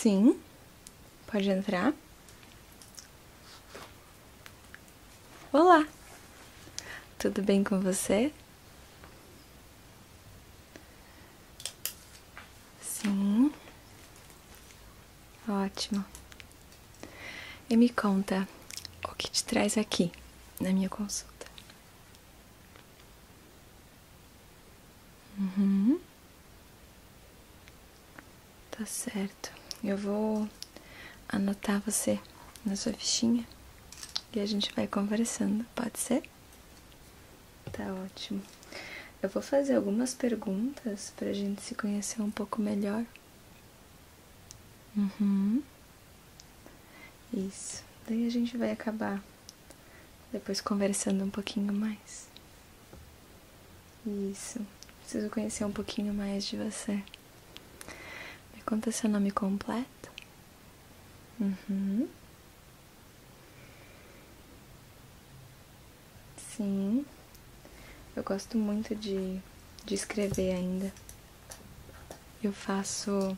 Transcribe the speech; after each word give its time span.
Sim, 0.00 0.40
pode 1.26 1.50
entrar. 1.50 1.92
Olá, 5.52 5.84
tudo 7.18 7.42
bem 7.42 7.64
com 7.64 7.80
você? 7.80 8.32
Sim, 12.80 13.52
ótimo. 15.48 16.04
E 17.68 17.76
me 17.76 17.88
conta 17.88 18.46
o 19.04 19.14
que 19.16 19.28
te 19.28 19.42
traz 19.42 19.76
aqui 19.76 20.12
na 20.60 20.70
minha 20.70 20.88
consulta. 20.88 21.46
Uhum. 25.36 25.98
Tá 28.70 28.86
certo. 28.86 29.57
Eu 29.82 29.96
vou 29.96 30.48
anotar 31.28 31.80
você 31.80 32.18
na 32.64 32.74
sua 32.74 32.92
fichinha 32.92 33.46
e 34.34 34.40
a 34.40 34.46
gente 34.46 34.72
vai 34.74 34.86
conversando, 34.86 35.64
pode 35.74 35.98
ser? 35.98 36.22
Tá 37.72 37.84
ótimo. 38.04 38.42
Eu 39.22 39.28
vou 39.28 39.42
fazer 39.42 39.74
algumas 39.74 40.14
perguntas 40.14 41.12
pra 41.16 41.32
gente 41.32 41.62
se 41.62 41.74
conhecer 41.74 42.20
um 42.22 42.30
pouco 42.30 42.60
melhor. 42.60 43.04
Uhum. 44.96 45.62
Isso. 47.32 47.84
Daí 48.06 48.26
a 48.26 48.30
gente 48.30 48.56
vai 48.56 48.72
acabar 48.72 49.22
depois 50.32 50.60
conversando 50.60 51.24
um 51.24 51.30
pouquinho 51.30 51.72
mais. 51.72 52.28
Isso. 54.06 54.60
Preciso 55.00 55.30
conhecer 55.30 55.64
um 55.64 55.72
pouquinho 55.72 56.12
mais 56.12 56.44
de 56.44 56.56
você. 56.56 57.02
Conta 58.68 58.92
seu 58.92 59.08
nome 59.08 59.30
completo. 59.30 60.10
Uhum. 61.40 62.06
Sim. 66.36 67.06
Eu 68.14 68.22
gosto 68.22 68.58
muito 68.58 68.94
de, 68.94 69.40
de 69.86 69.94
escrever 69.94 70.54
ainda. 70.54 70.92
Eu 72.42 72.52
faço. 72.52 73.34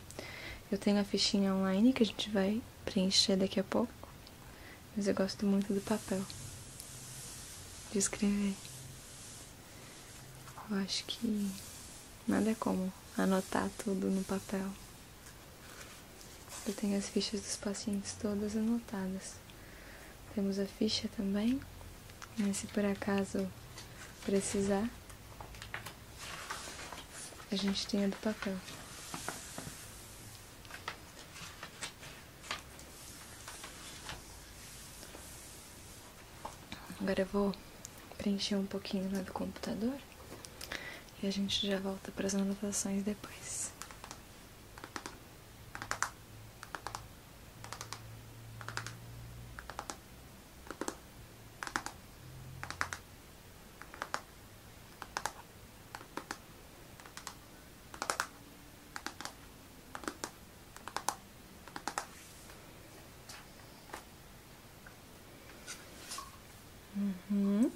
Eu 0.69 0.77
tenho 0.77 0.99
a 0.99 1.05
fichinha 1.05 1.55
online 1.55 1.93
que 1.93 2.03
a 2.03 2.05
gente 2.05 2.29
vai 2.29 2.61
preencher 2.83 3.37
daqui 3.37 3.57
a 3.57 3.63
pouco. 3.63 4.09
Mas 4.97 5.07
eu 5.07 5.15
gosto 5.15 5.45
muito 5.45 5.73
do 5.73 5.79
papel. 5.79 6.21
De 7.93 7.99
escrever. 7.99 8.53
Eu 10.69 10.77
acho 10.79 11.05
que 11.05 11.49
nada 12.27 12.51
é 12.51 12.55
como 12.55 12.91
anotar 13.17 13.69
tudo 13.77 14.07
no 14.07 14.25
papel. 14.25 14.69
Eu 16.67 16.73
tenho 16.75 16.97
as 16.97 17.09
fichas 17.09 17.41
dos 17.41 17.57
pacientes 17.57 18.13
todas 18.13 18.55
anotadas. 18.55 19.33
Temos 20.35 20.59
a 20.59 20.65
ficha 20.65 21.09
também, 21.17 21.59
mas 22.37 22.57
se 22.57 22.67
por 22.67 22.85
acaso 22.85 23.51
precisar, 24.23 24.87
a 27.51 27.55
gente 27.55 27.85
tem 27.87 28.05
a 28.05 28.07
do 28.07 28.15
papel. 28.17 28.55
Agora 37.01 37.21
eu 37.21 37.25
vou 37.25 37.53
preencher 38.17 38.55
um 38.55 38.65
pouquinho 38.65 39.11
lá 39.11 39.21
do 39.21 39.33
computador 39.33 39.97
e 41.21 41.27
a 41.27 41.31
gente 41.31 41.67
já 41.67 41.79
volta 41.79 42.11
para 42.11 42.27
as 42.27 42.35
anotações 42.35 43.03
depois. 43.03 43.71
Uhum. 67.31 67.71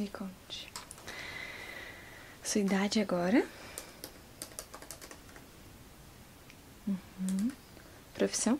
Me 0.00 0.08
conte. 0.08 0.72
Sua 2.42 2.62
idade 2.62 3.00
agora? 3.00 3.46
Uhum. 6.88 7.52
Profissão? 8.14 8.58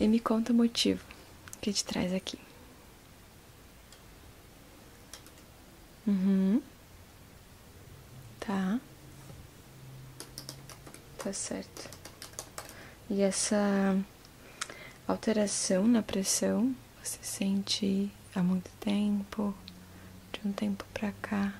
E 0.00 0.08
me 0.08 0.18
conta 0.18 0.54
o 0.54 0.56
motivo 0.56 1.04
que 1.60 1.70
te 1.70 1.84
traz 1.84 2.14
aqui. 2.14 2.38
Uhum. 6.06 6.62
Tá. 8.40 8.80
Tá 11.18 11.30
certo. 11.34 11.95
E 13.08 13.22
essa 13.22 13.96
alteração 15.06 15.86
na 15.86 16.02
pressão, 16.02 16.74
você 17.02 17.18
sente 17.22 18.10
há 18.34 18.42
muito 18.42 18.70
tempo, 18.80 19.54
de 20.32 20.48
um 20.48 20.52
tempo 20.52 20.84
pra 20.92 21.12
cá? 21.22 21.54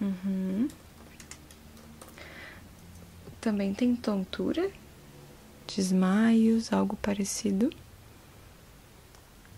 Uhum. 0.00 0.68
Também 3.40 3.72
tem 3.72 3.94
tontura? 3.94 4.70
desmaios, 5.66 6.72
algo 6.72 6.96
parecido. 6.96 7.72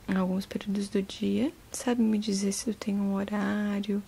Em 0.08 0.16
alguns 0.16 0.46
períodos 0.46 0.88
do 0.88 1.02
dia. 1.02 1.52
Sabe 1.70 2.02
me 2.02 2.18
dizer 2.18 2.52
se 2.52 2.68
eu 2.68 2.74
tenho 2.74 2.98
um 3.02 3.14
horário 3.14 4.02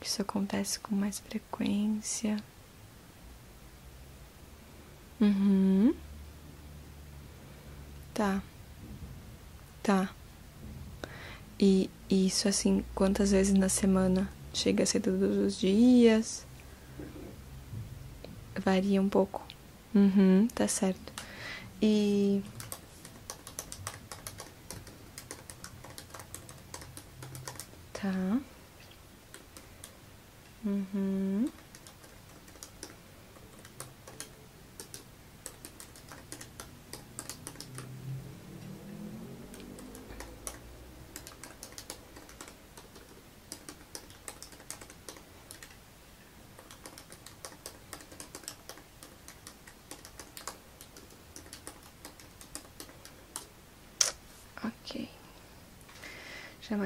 que 0.00 0.06
isso 0.06 0.22
acontece 0.22 0.80
com 0.80 0.94
mais 0.94 1.18
frequência? 1.20 2.36
Uhum. 5.22 5.94
Tá. 8.12 8.42
Tá. 9.80 10.10
E, 11.60 11.88
e 12.10 12.26
isso 12.26 12.48
assim, 12.48 12.84
quantas 12.92 13.30
vezes 13.30 13.54
na 13.54 13.68
semana? 13.68 14.28
Chega 14.52 14.82
a 14.82 14.86
ser 14.86 14.98
todos 14.98 15.36
os 15.36 15.60
dias? 15.60 16.44
Varia 18.58 19.00
um 19.00 19.08
pouco. 19.08 19.46
Uhum, 19.94 20.48
tá 20.52 20.66
certo. 20.66 21.12
E 21.80 22.42
tá. 27.92 28.40
Uhum. 30.64 31.48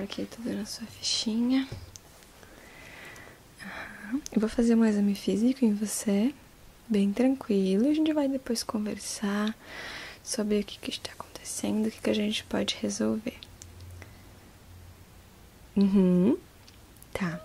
Marquei 0.07 0.25
tudo 0.25 0.53
na 0.53 0.65
sua 0.65 0.87
fichinha. 0.87 1.67
Eu 4.31 4.41
vou 4.41 4.49
fazer 4.49 4.77
um 4.77 4.85
exame 4.85 5.17
físico 5.17 5.65
em 5.65 5.75
você, 5.75 6.33
bem 6.87 7.13
tranquilo. 7.13 7.89
A 7.89 7.93
gente 7.93 8.13
vai 8.13 8.29
depois 8.29 8.63
conversar 8.63 9.53
sobre 10.23 10.61
o 10.61 10.65
que, 10.65 10.79
que 10.79 10.91
está 10.91 11.11
acontecendo, 11.11 11.87
o 11.87 11.91
que, 11.91 12.01
que 12.01 12.09
a 12.09 12.15
gente 12.15 12.45
pode 12.45 12.77
resolver. 12.81 13.37
Uhum. 15.77 16.39
Tá. 17.13 17.45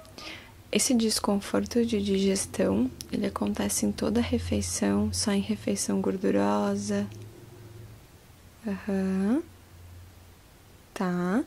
Esse 0.71 0.93
desconforto 0.93 1.83
de 1.83 1.99
digestão, 1.99 2.91
ele 3.11 3.25
acontece 3.25 3.87
em 3.87 3.91
toda 3.91 4.21
refeição, 4.21 5.11
só 5.11 5.31
em 5.31 5.41
refeição 5.41 5.99
gordurosa. 5.99 7.07
Aham. 8.67 9.37
Uhum. 9.37 9.43
Tá? 10.93 11.43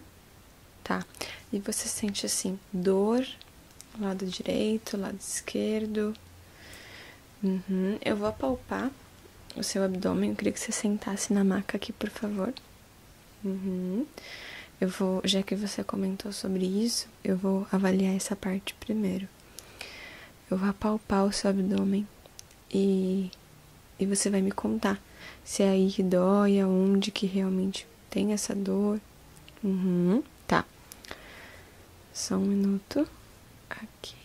Tá. 0.85 1.05
E 1.53 1.59
você 1.59 1.89
sente 1.89 2.27
assim, 2.27 2.59
dor 2.73 3.27
lado 3.99 4.27
direito, 4.27 4.97
lado 4.97 5.19
esquerdo. 5.19 6.15
Uhum. 7.43 7.99
Eu 8.05 8.17
vou 8.17 8.29
apalpar 8.29 8.91
o 9.57 9.63
seu 9.63 9.83
abdômen. 9.83 10.31
Eu 10.31 10.37
queria 10.37 10.53
que 10.53 10.61
você 10.61 10.73
sentasse 10.73 11.33
na 11.33 11.45
maca 11.45 11.77
aqui, 11.77 11.93
por 11.93 12.11
favor. 12.11 12.53
Uhum. 13.45 14.07
Eu 14.81 14.89
vou, 14.89 15.21
já 15.25 15.43
que 15.43 15.55
você 15.55 15.85
comentou 15.85 16.33
sobre 16.33 16.65
isso, 16.65 17.09
eu 17.23 17.37
vou 17.37 17.67
avaliar 17.71 18.15
essa 18.15 18.35
parte 18.35 18.75
primeiro. 18.75 19.29
Eu 20.51 20.57
vou 20.57 20.69
apalpar 20.69 21.25
o 21.25 21.33
seu 21.33 21.51
abdômen 21.51 22.07
e, 22.73 23.31
e 23.99 24.07
você 24.07 24.29
vai 24.29 24.43
me 24.43 24.51
contar 24.51 25.01
se 25.45 25.63
é 25.63 25.71
aí 25.71 25.91
que 25.91 26.03
dói, 26.03 26.61
aonde 26.61 27.11
que 27.11 27.27
realmente 27.27 27.87
tem 28.11 28.33
essa 28.33 28.55
dor. 28.55 29.01
Uhum. 29.63 30.23
Só 32.14 32.37
um 32.37 32.40
minuto. 32.40 33.06
Aqui. 33.69 34.16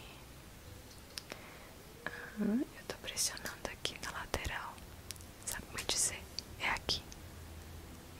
Uhum, 2.39 2.61
eu 2.61 2.83
tô 2.87 2.95
pressionando 3.01 3.67
aqui 3.71 3.95
na 4.05 4.11
lateral. 4.19 4.75
Sabe 5.45 5.65
me 5.75 5.83
dizer? 5.87 6.21
É 6.59 6.69
aqui. 6.69 7.01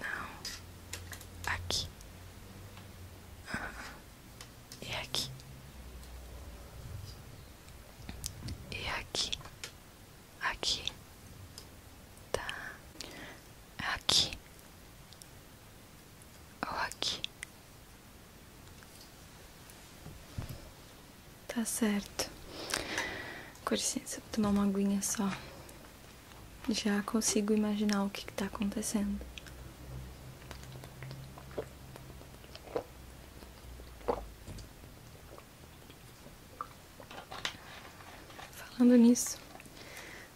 Não. 0.01 1.54
Aqui. 1.54 1.88
Uhum. 3.54 4.01
E 4.81 4.92
aqui. 4.95 5.30
E 8.71 8.88
aqui. 9.00 9.31
Aqui. 10.42 10.92
Tá. 12.31 12.71
Aqui. 13.77 14.31
Ou 16.68 16.75
aqui. 16.80 17.21
Tá 21.60 21.66
certo. 21.66 22.32
Com 23.66 23.76
licença, 23.76 24.22
vou 24.22 24.30
tomar 24.32 24.50
uma 24.52 24.64
aguinha 24.64 25.02
só. 25.02 25.30
Já 26.70 27.04
consigo 27.04 27.54
imaginar 27.54 28.06
o 28.06 28.10
que, 28.10 28.26
que 28.26 28.32
tá 28.32 28.46
acontecendo. 28.46 29.20
Falando 38.54 38.96
nisso, 38.96 39.38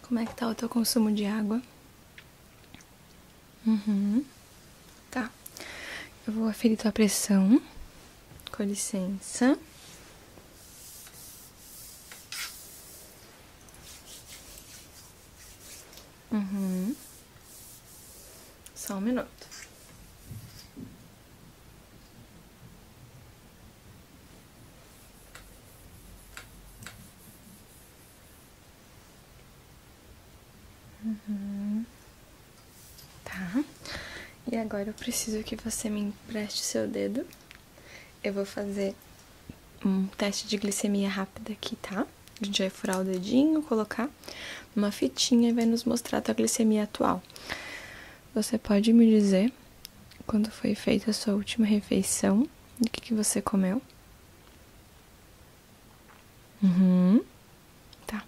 como 0.02 0.20
é 0.20 0.26
que 0.26 0.36
tá 0.36 0.50
o 0.50 0.54
teu 0.54 0.68
consumo 0.68 1.10
de 1.10 1.26
água? 1.26 1.62
Uhum. 3.66 4.26
Tá. 5.10 5.32
Eu 6.28 6.34
vou 6.34 6.50
aferir 6.50 6.78
tua 6.78 6.92
pressão. 6.92 7.62
Com 8.52 8.64
licença. 8.64 9.58
Uhum. 16.34 16.96
Só 18.74 18.96
um 18.96 19.02
minuto. 19.02 19.30
Uhum. 31.06 31.86
Tá. 33.24 33.64
E 34.52 34.53
agora 34.64 34.90
eu 34.90 34.94
preciso 34.94 35.44
que 35.44 35.56
você 35.56 35.90
me 35.90 36.00
empreste 36.00 36.64
seu 36.64 36.88
dedo. 36.88 37.26
Eu 38.24 38.34
vou 38.34 38.46
fazer 38.46 38.96
um 39.86 40.08
teste 40.08 40.48
de 40.48 40.58
glicemia 40.58 41.10
rápida 41.10 41.52
aqui, 41.52 41.76
tá? 41.76 42.08
A 42.42 42.46
gente 42.46 42.62
vai 42.62 42.70
furar 42.70 43.02
o 43.02 43.04
dedinho, 43.04 43.62
colocar 43.62 44.10
uma 44.76 44.92
fitinha 44.92 45.50
e 45.50 45.54
vai 45.54 45.66
nos 45.66 45.84
mostrar 45.84 46.20
a 46.20 46.22
tua 46.22 46.34
glicemia 46.34 46.84
atual. 46.84 47.22
Você 48.34 48.58
pode 48.58 48.92
me 48.94 49.06
dizer 49.08 49.54
quando 50.26 50.50
foi 50.50 50.74
feita 50.74 51.12
a 51.12 51.14
sua 51.14 51.34
última 51.34 51.66
refeição? 51.66 52.48
O 52.80 52.90
que, 52.90 53.02
que 53.02 53.14
você 53.14 53.42
comeu? 53.42 53.82
Uhum. 56.62 57.24
Tá. 58.08 58.26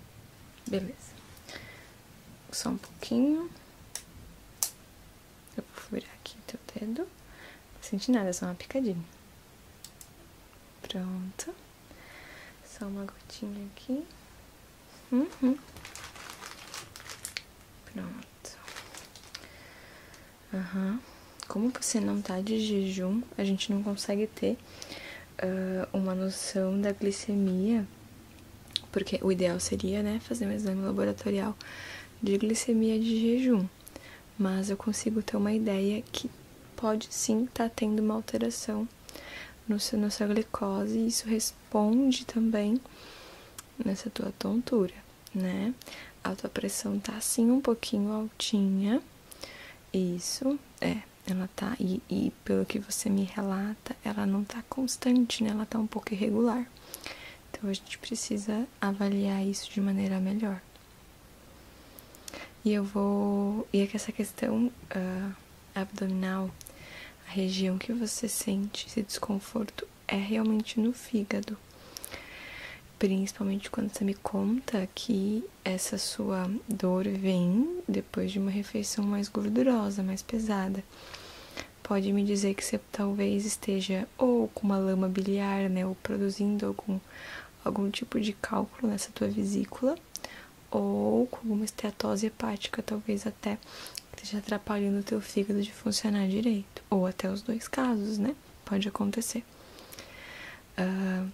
Beleza. 0.68 1.16
Só 2.52 2.70
um 2.70 2.78
pouquinho. 2.78 3.50
Eu 5.58 5.64
vou 5.64 5.84
furar 5.84 6.10
aqui 6.22 6.36
teu 6.46 6.60
dedo. 6.80 7.08
Senti 8.06 8.20
nada, 8.20 8.32
só 8.34 8.46
uma 8.46 8.54
picadinha. 8.54 9.04
Pronto. 10.84 11.56
Só 12.64 12.86
uma 12.86 13.04
gotinha 13.04 13.66
aqui. 13.74 14.04
Uhum. 15.12 15.58
Pronto. 17.92 18.58
Uhum. 20.54 21.00
Como 21.48 21.72
você 21.72 22.00
não 22.00 22.22
tá 22.22 22.40
de 22.42 22.60
jejum, 22.60 23.24
a 23.40 23.44
gente 23.44 23.74
não 23.74 23.82
consegue 23.82 24.28
ter 24.28 24.56
uh, 25.42 25.98
uma 25.98 26.14
noção 26.14 26.80
da 26.80 26.92
glicemia, 26.92 27.88
porque 28.92 29.20
o 29.24 29.32
ideal 29.32 29.60
seria, 29.60 30.04
né, 30.04 30.20
fazer 30.20 30.46
um 30.46 30.52
exame 30.52 30.84
laboratorial 30.84 31.58
de 32.22 32.38
glicemia 32.38 33.00
de 33.00 33.20
jejum. 33.20 33.66
Mas 34.38 34.70
eu 34.70 34.78
consigo 34.78 35.24
ter 35.24 35.38
uma 35.38 35.52
ideia 35.52 36.04
que 36.12 36.30
pode 36.76 37.08
sim 37.10 37.46
estar 37.46 37.70
tá 37.70 37.74
tendo 37.76 38.00
uma 38.00 38.14
alteração 38.14 38.88
no 39.68 39.80
seu, 39.80 40.00
na 40.00 40.10
sua 40.10 40.28
glicose, 40.28 40.98
e 40.98 41.08
isso 41.08 41.28
responde 41.28 42.26
também 42.26 42.80
nessa 43.84 44.10
tua 44.10 44.32
tontura, 44.38 44.94
né? 45.34 45.74
A 46.24 46.36
tua 46.36 46.50
pressão 46.50 47.00
tá 47.00 47.14
assim 47.14 47.52
um 47.52 47.62
pouquinho 47.62 48.12
altinha. 48.12 49.02
Isso, 49.94 50.60
é, 50.82 50.98
ela 51.28 51.50
tá, 51.56 51.76
e, 51.80 52.02
e 52.10 52.32
pelo 52.44 52.66
que 52.66 52.80
você 52.80 53.10
me 53.10 53.24
relata, 53.24 53.96
ela 54.04 54.26
não 54.26 54.44
tá 54.44 54.64
constante, 54.70 55.44
né? 55.44 55.52
Ela 55.52 55.66
tá 55.66 55.80
um 55.80 55.88
pouco 55.88 56.14
irregular. 56.14 56.68
Então 57.52 57.70
a 57.70 57.74
gente 57.74 57.98
precisa 57.98 58.68
avaliar 58.82 59.46
isso 59.46 59.72
de 59.72 59.80
maneira 59.80 60.20
melhor. 60.20 60.62
E 62.64 62.74
eu 62.74 62.84
vou. 62.84 63.68
E 63.72 63.80
é 63.82 63.88
que 63.88 63.96
essa 63.96 64.12
questão 64.12 64.68
uh, 64.68 65.36
abdominal 65.74 66.50
a 67.28 67.32
região 67.32 67.78
que 67.78 67.92
você 67.92 68.28
sente 68.28 68.88
esse 68.88 69.02
desconforto 69.02 69.88
é 70.08 70.16
realmente 70.16 70.80
no 70.80 70.94
fígado. 70.94 71.58
Principalmente 72.98 73.70
quando 73.70 73.92
você 73.92 74.06
me 74.06 74.14
conta 74.14 74.88
que 74.96 75.44
essa 75.64 75.98
sua 75.98 76.50
dor 76.68 77.04
vem 77.08 77.82
depois 77.88 78.32
de 78.32 78.40
uma 78.40 78.50
refeição 78.52 79.04
mais 79.04 79.28
gordurosa, 79.28 80.02
mais 80.02 80.22
pesada. 80.22 80.84
Pode 81.84 82.12
me 82.14 82.24
dizer 82.24 82.56
que 82.56 82.64
você 82.64 82.80
talvez 82.92 83.46
esteja 83.46 84.08
ou 84.18 84.48
com 84.48 84.66
uma 84.66 84.78
lama 84.78 85.10
biliar, 85.10 85.70
né, 85.70 85.86
ou 85.86 85.94
produzindo 85.96 86.66
algum, 86.66 87.00
algum 87.64 87.92
tipo 87.92 88.20
de 88.20 88.34
cálculo 88.34 88.92
nessa 88.92 89.12
tua 89.12 89.28
vesícula, 89.28 89.96
ou 90.78 91.28
com 91.28 91.38
alguma 91.38 91.66
esteatose 91.66 92.28
hepática, 92.28 92.82
talvez 92.82 93.26
até 93.26 93.58
esteja 94.16 94.40
atrapalhando 94.40 95.00
o 95.00 95.04
teu 95.04 95.22
fígado 95.22 95.62
de 95.62 95.72
funcionar 95.72 96.28
direito. 96.28 96.84
Ou 96.90 97.06
até 97.06 97.30
os 97.30 97.42
dois 97.42 97.68
casos, 97.68 98.18
né? 98.18 98.36
Pode 98.64 98.88
acontecer. 98.88 99.44
Uh, 100.78 101.30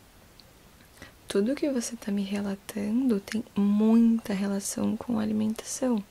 tudo 1.28 1.56
que 1.56 1.70
você 1.70 1.96
está 1.96 2.12
me 2.12 2.24
relatando 2.24 3.20
tem 3.20 3.44
muita 3.56 4.34
relação 4.34 4.98
com 4.98 5.20
alimentação. 5.20 6.04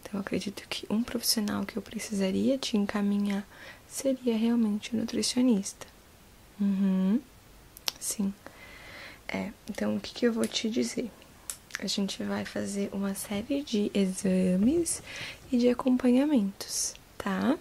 Então, 0.00 0.14
eu 0.14 0.20
acredito 0.20 0.66
que 0.68 0.86
um 0.88 1.02
profissional 1.02 1.64
que 1.64 1.76
eu 1.76 1.82
precisaria 1.82 2.56
te 2.56 2.76
encaminhar 2.76 3.46
seria 3.88 4.36
realmente 4.36 4.94
o 4.94 4.98
nutricionista. 4.98 5.86
Uhum. 6.60 7.20
Sim. 7.98 8.32
É, 9.26 9.50
então, 9.68 9.96
o 9.96 10.00
que, 10.00 10.14
que 10.14 10.26
eu 10.26 10.32
vou 10.32 10.46
te 10.46 10.70
dizer? 10.70 11.10
A 11.80 11.86
gente 11.86 12.22
vai 12.22 12.44
fazer 12.44 12.90
uma 12.92 13.14
série 13.14 13.62
de 13.62 13.90
exames 13.94 15.02
e 15.50 15.56
de 15.56 15.68
acompanhamentos, 15.68 16.94
tá? 17.16 17.58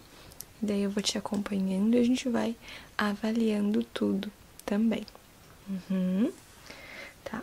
Daí 0.61 0.83
eu 0.83 0.89
vou 0.89 1.01
te 1.01 1.17
acompanhando 1.17 1.95
e 1.95 1.99
a 1.99 2.03
gente 2.03 2.27
vai 2.27 2.55
avaliando 2.97 3.81
tudo 3.83 4.29
também. 4.65 5.05
Uhum. 5.69 6.31
Tá? 7.23 7.41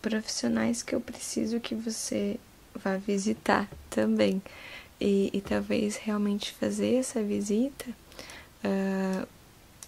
Profissionais 0.00 0.82
que 0.82 0.94
eu 0.94 1.00
preciso 1.00 1.58
que 1.58 1.74
você 1.74 2.38
vá 2.74 2.96
visitar 2.96 3.68
também. 3.90 4.40
E, 5.00 5.30
e 5.32 5.40
talvez 5.40 5.96
realmente 5.96 6.52
fazer 6.52 6.94
essa 6.94 7.20
visita, 7.20 7.86
uh, 8.64 9.26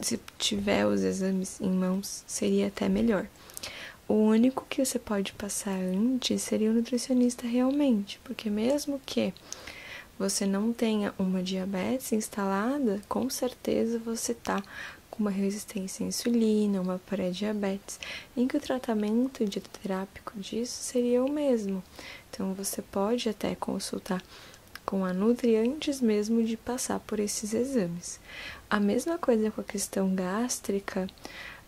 se 0.01 0.21
tiver 0.37 0.85
os 0.85 1.03
exames 1.03 1.61
em 1.61 1.71
mãos, 1.71 2.25
seria 2.27 2.67
até 2.67 2.89
melhor. 2.89 3.29
O 4.09 4.15
único 4.15 4.65
que 4.69 4.85
você 4.85 5.01
pode 5.01 5.33
passar 5.33 5.75
antes 5.75 6.41
seria 6.43 6.71
o 6.71 6.75
nutricionista 6.75 7.45
realmente, 7.45 8.21
porque 8.23 8.49
mesmo 8.49 9.01
que 9.05 9.35
você 10.17 10.47
não 10.47 10.73
tenha 10.73 11.13
uma 11.19 11.43
diabetes 11.43 12.13
instalada, 12.13 13.03
com 13.09 13.29
certeza 13.29 13.99
você 13.99 14.33
tá 14.33 14.63
com 15.11 15.25
uma 15.25 15.31
resistência 15.31 16.05
à 16.05 16.09
insulina, 16.09 16.81
uma 16.81 17.01
pré-diabetes, 17.05 17.99
em 18.37 18.47
que 18.47 18.57
o 18.57 18.61
tratamento 18.61 19.45
dieterápico 19.45 20.39
disso 20.39 20.85
seria 20.85 21.25
o 21.25 21.31
mesmo. 21.31 21.83
Então 22.31 22.55
você 22.55 22.83
pode 22.83 23.29
até 23.29 23.57
consultar 23.57 24.23
com 24.85 25.05
a 25.05 25.13
Nutri 25.13 25.57
antes 25.57 26.01
mesmo 26.01 26.45
de 26.45 26.57
passar 26.57 27.01
por 27.01 27.19
esses 27.19 27.53
exames. 27.53 28.21
A 28.71 28.79
mesma 28.79 29.19
coisa 29.19 29.51
com 29.51 29.61
a 29.61 29.65
questão 29.65 30.15
gástrica, 30.15 31.09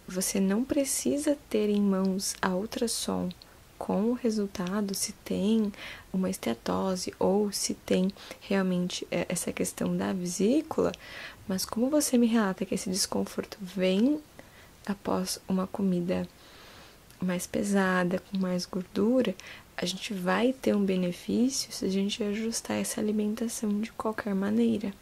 você 0.09 0.41
não 0.41 0.65
precisa 0.65 1.37
ter 1.50 1.69
em 1.69 1.83
mãos 1.83 2.35
a 2.41 2.55
ultrassom 2.55 3.29
com 3.79 4.11
o 4.11 4.15
resultado 4.15 4.95
se 4.95 5.12
tem 5.12 5.71
uma 6.12 6.31
esteatose 6.31 7.15
ou 7.19 7.53
se 7.53 7.75
tem 7.75 8.11
realmente 8.41 9.07
é, 9.11 9.27
essa 9.29 9.53
questão 9.53 9.95
da 9.95 10.12
vesícula, 10.12 10.93
mas 11.47 11.65
como 11.65 11.91
você 11.91 12.17
me 12.17 12.27
relata 12.27 12.65
que 12.65 12.75
esse 12.75 12.91
desconforto 12.91 13.59
vem 13.61 14.19
após 14.87 15.38
uma 15.47 15.67
comida 15.67 16.27
mais 17.21 17.47
pesada, 17.47 18.19
com 18.19 18.38
mais 18.38 18.65
gordura, 18.65 19.35
a 19.77 19.85
gente 19.85 20.15
vai 20.15 20.53
ter 20.53 20.75
um 20.75 20.85
benefício 20.85 21.71
se 21.71 21.85
a 21.85 21.88
gente 21.88 22.23
ajustar 22.23 22.79
essa 22.79 23.00
alimentação 23.00 23.81
de 23.81 23.93
qualquer 23.93 24.35
maneira. 24.35 24.93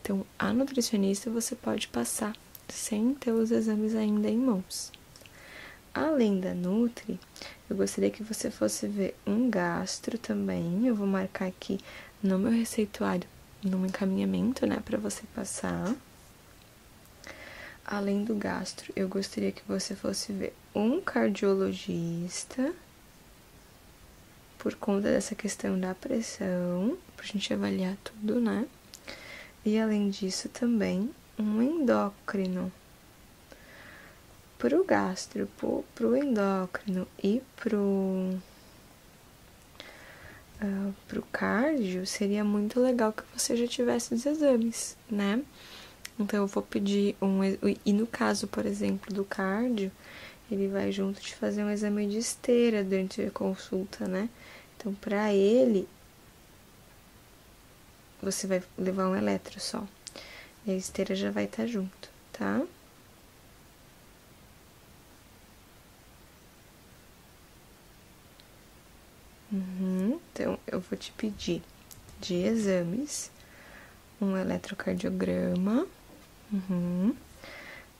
Então, 0.00 0.24
a 0.38 0.52
nutricionista 0.52 1.30
você 1.30 1.56
pode 1.56 1.88
passar 1.88 2.32
sem 2.68 3.14
ter 3.14 3.32
os 3.32 3.50
exames 3.50 3.94
ainda 3.94 4.28
em 4.28 4.38
mãos. 4.38 4.92
Além 5.94 6.40
da 6.40 6.52
Nutri, 6.52 7.18
eu 7.70 7.76
gostaria 7.76 8.10
que 8.10 8.22
você 8.22 8.50
fosse 8.50 8.86
ver 8.86 9.16
um 9.26 9.48
gastro 9.48 10.18
também. 10.18 10.86
Eu 10.86 10.94
vou 10.94 11.06
marcar 11.06 11.46
aqui 11.46 11.80
no 12.22 12.38
meu 12.38 12.52
receituário, 12.52 13.26
no 13.62 13.84
encaminhamento, 13.86 14.66
né, 14.66 14.82
para 14.84 14.98
você 14.98 15.22
passar. 15.34 15.94
Além 17.84 18.24
do 18.24 18.34
gastro, 18.34 18.92
eu 18.94 19.08
gostaria 19.08 19.52
que 19.52 19.62
você 19.66 19.94
fosse 19.94 20.32
ver 20.32 20.52
um 20.74 21.00
cardiologista 21.00 22.74
por 24.58 24.74
conta 24.74 25.10
dessa 25.10 25.34
questão 25.34 25.78
da 25.78 25.94
pressão, 25.94 26.98
pra 27.16 27.24
gente 27.24 27.54
avaliar 27.54 27.96
tudo, 28.02 28.40
né? 28.40 28.66
E 29.64 29.78
além 29.78 30.10
disso, 30.10 30.48
também 30.48 31.10
um 31.38 31.62
endócrino. 31.62 32.72
Pro 34.58 34.84
gastro, 34.84 35.48
pro, 35.58 35.84
pro 35.94 36.16
endócrino 36.16 37.06
e 37.22 37.42
pro, 37.56 38.38
uh, 40.62 40.94
pro 41.06 41.22
cardio, 41.30 42.06
seria 42.06 42.42
muito 42.42 42.80
legal 42.80 43.12
que 43.12 43.22
você 43.34 43.54
já 43.54 43.66
tivesse 43.66 44.14
os 44.14 44.24
exames, 44.24 44.96
né? 45.10 45.42
Então 46.18 46.40
eu 46.40 46.46
vou 46.46 46.62
pedir 46.62 47.14
um. 47.20 47.40
E 47.84 47.92
no 47.92 48.06
caso, 48.06 48.46
por 48.46 48.64
exemplo, 48.64 49.12
do 49.12 49.24
cardio, 49.24 49.92
ele 50.50 50.68
vai 50.68 50.92
junto 50.92 51.20
de 51.20 51.34
fazer 51.34 51.64
um 51.64 51.70
exame 51.70 52.06
de 52.06 52.18
esteira 52.18 52.84
durante 52.84 53.20
a 53.20 53.30
consulta, 53.30 54.06
né? 54.06 54.28
Então, 54.76 54.94
para 54.94 55.32
ele, 55.32 55.88
você 58.22 58.46
vai 58.46 58.62
levar 58.78 59.08
um 59.08 59.16
eletro 59.16 59.58
só. 59.60 59.86
E 60.66 60.72
a 60.72 60.74
esteira 60.74 61.14
já 61.14 61.30
vai 61.30 61.44
estar 61.44 61.62
tá 61.62 61.66
junto, 61.66 62.10
tá? 62.32 62.66
Uhum. 69.52 70.18
Então, 70.32 70.58
eu 70.66 70.80
vou 70.80 70.98
te 70.98 71.12
pedir 71.12 71.62
de 72.20 72.34
exames 72.34 73.30
um 74.20 74.36
eletrocardiograma, 74.36 75.86
uhum. 76.52 77.14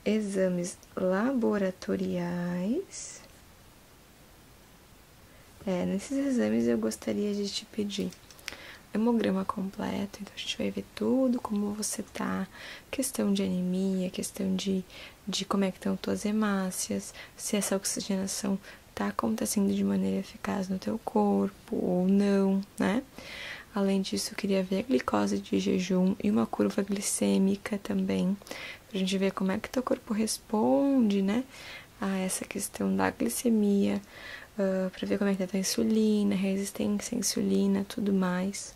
exames 0.04 0.76
laboratoriais 0.96 3.24
é, 5.66 5.84
nesses 5.84 6.16
exames 6.16 6.68
eu 6.68 6.78
gostaria 6.78 7.34
de 7.34 7.48
te 7.48 7.66
pedir 7.66 8.08
hemograma 8.96 9.44
completo, 9.44 10.18
então 10.20 10.32
a 10.34 10.38
gente 10.38 10.58
vai 10.58 10.70
ver 10.70 10.84
tudo, 10.94 11.40
como 11.40 11.72
você 11.72 12.02
tá, 12.02 12.46
questão 12.90 13.32
de 13.32 13.42
anemia, 13.42 14.10
questão 14.10 14.54
de, 14.56 14.84
de 15.26 15.44
como 15.44 15.64
é 15.64 15.70
que 15.70 15.78
estão 15.78 15.96
tuas 15.96 16.24
hemácias, 16.24 17.14
se 17.36 17.56
essa 17.56 17.76
oxigenação 17.76 18.58
tá 18.94 19.08
acontecendo 19.08 19.72
de 19.74 19.84
maneira 19.84 20.18
eficaz 20.18 20.68
no 20.68 20.78
teu 20.78 20.98
corpo 21.04 21.76
ou 21.76 22.08
não, 22.08 22.62
né? 22.78 23.02
Além 23.74 24.00
disso, 24.00 24.32
eu 24.32 24.36
queria 24.36 24.62
ver 24.62 24.78
a 24.78 24.82
glicose 24.82 25.38
de 25.38 25.60
jejum 25.60 26.16
e 26.24 26.30
uma 26.30 26.46
curva 26.46 26.82
glicêmica 26.82 27.76
também, 27.76 28.34
pra 28.88 28.98
gente 28.98 29.18
ver 29.18 29.32
como 29.32 29.52
é 29.52 29.58
que 29.58 29.68
teu 29.68 29.82
corpo 29.82 30.14
responde, 30.14 31.20
né, 31.20 31.44
a 32.00 32.16
essa 32.16 32.46
questão 32.46 32.96
da 32.96 33.10
glicemia, 33.10 34.00
uh, 34.58 34.90
para 34.90 35.06
ver 35.06 35.18
como 35.18 35.30
é 35.30 35.34
que 35.34 35.46
tá 35.46 35.58
a 35.58 35.60
insulina, 35.60 36.34
resistência 36.34 37.14
à 37.14 37.18
insulina, 37.18 37.84
tudo 37.86 38.14
mais. 38.14 38.74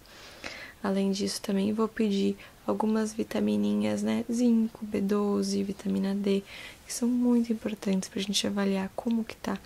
Além 0.83 1.11
disso, 1.11 1.43
também 1.43 1.73
vou 1.73 1.89
pedir 1.89 2.37
algumas 2.67 3.13
vitamininhas, 3.13 4.03
né? 4.03 4.25
Zinco, 4.33 4.87
B12, 4.87 5.63
vitamina 5.63 6.15
D, 6.15 6.43
que 6.87 6.93
são 6.93 7.09
muito 7.09 7.53
importantes 7.53 8.09
para 8.09 8.21
a 8.21 8.23
gente 8.23 8.47
avaliar 8.47 8.91
como 8.97 9.25
que 9.25 9.37
tá 9.37 9.59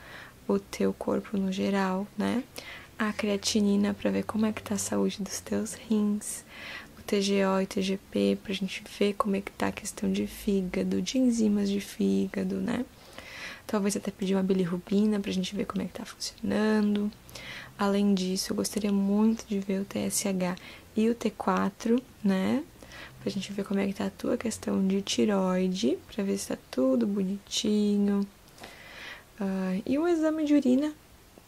o 0.48 0.58
teu 0.58 0.92
corpo 0.92 1.36
no 1.36 1.52
geral, 1.52 2.06
né? 2.18 2.42
A 2.98 3.12
creatinina 3.12 3.94
para 3.94 4.10
ver 4.10 4.24
como 4.24 4.46
é 4.46 4.52
que 4.52 4.62
tá 4.62 4.74
a 4.74 4.78
saúde 4.78 5.22
dos 5.22 5.40
teus 5.40 5.74
rins, 5.74 6.44
o 6.98 7.02
TGO 7.02 7.60
e 7.62 7.66
TGP 7.66 8.38
para 8.42 8.52
a 8.52 8.54
gente 8.54 8.82
ver 8.98 9.14
como 9.14 9.36
é 9.36 9.40
que 9.40 9.52
tá 9.52 9.68
a 9.68 9.72
questão 9.72 10.10
de 10.10 10.26
fígado, 10.26 11.00
de 11.00 11.18
enzimas 11.18 11.68
de 11.70 11.80
fígado, 11.80 12.56
né? 12.56 12.84
Talvez 13.66 13.96
até 13.96 14.10
pedir 14.10 14.34
uma 14.34 14.42
bilirrubina 14.42 15.18
pra 15.18 15.32
gente 15.32 15.54
ver 15.56 15.64
como 15.64 15.82
é 15.82 15.86
que 15.86 15.94
tá 15.94 16.04
funcionando. 16.04 17.10
Além 17.78 18.14
disso, 18.14 18.52
eu 18.52 18.56
gostaria 18.56 18.92
muito 18.92 19.44
de 19.48 19.58
ver 19.58 19.80
o 19.80 19.84
TSH 19.84 20.54
e 20.96 21.08
o 21.08 21.14
T4, 21.14 22.00
né? 22.22 22.62
Pra 23.20 23.30
gente 23.30 23.52
ver 23.52 23.64
como 23.64 23.80
é 23.80 23.86
que 23.86 23.94
tá 23.94 24.06
a 24.06 24.10
tua 24.10 24.36
questão 24.36 24.86
de 24.86 25.00
tiroide, 25.02 25.98
pra 26.12 26.22
ver 26.22 26.36
se 26.38 26.48
tá 26.48 26.58
tudo 26.70 27.06
bonitinho. 27.06 28.26
Uh, 29.40 29.82
e 29.84 29.98
um 29.98 30.06
exame 30.06 30.44
de 30.44 30.54
urina 30.54 30.92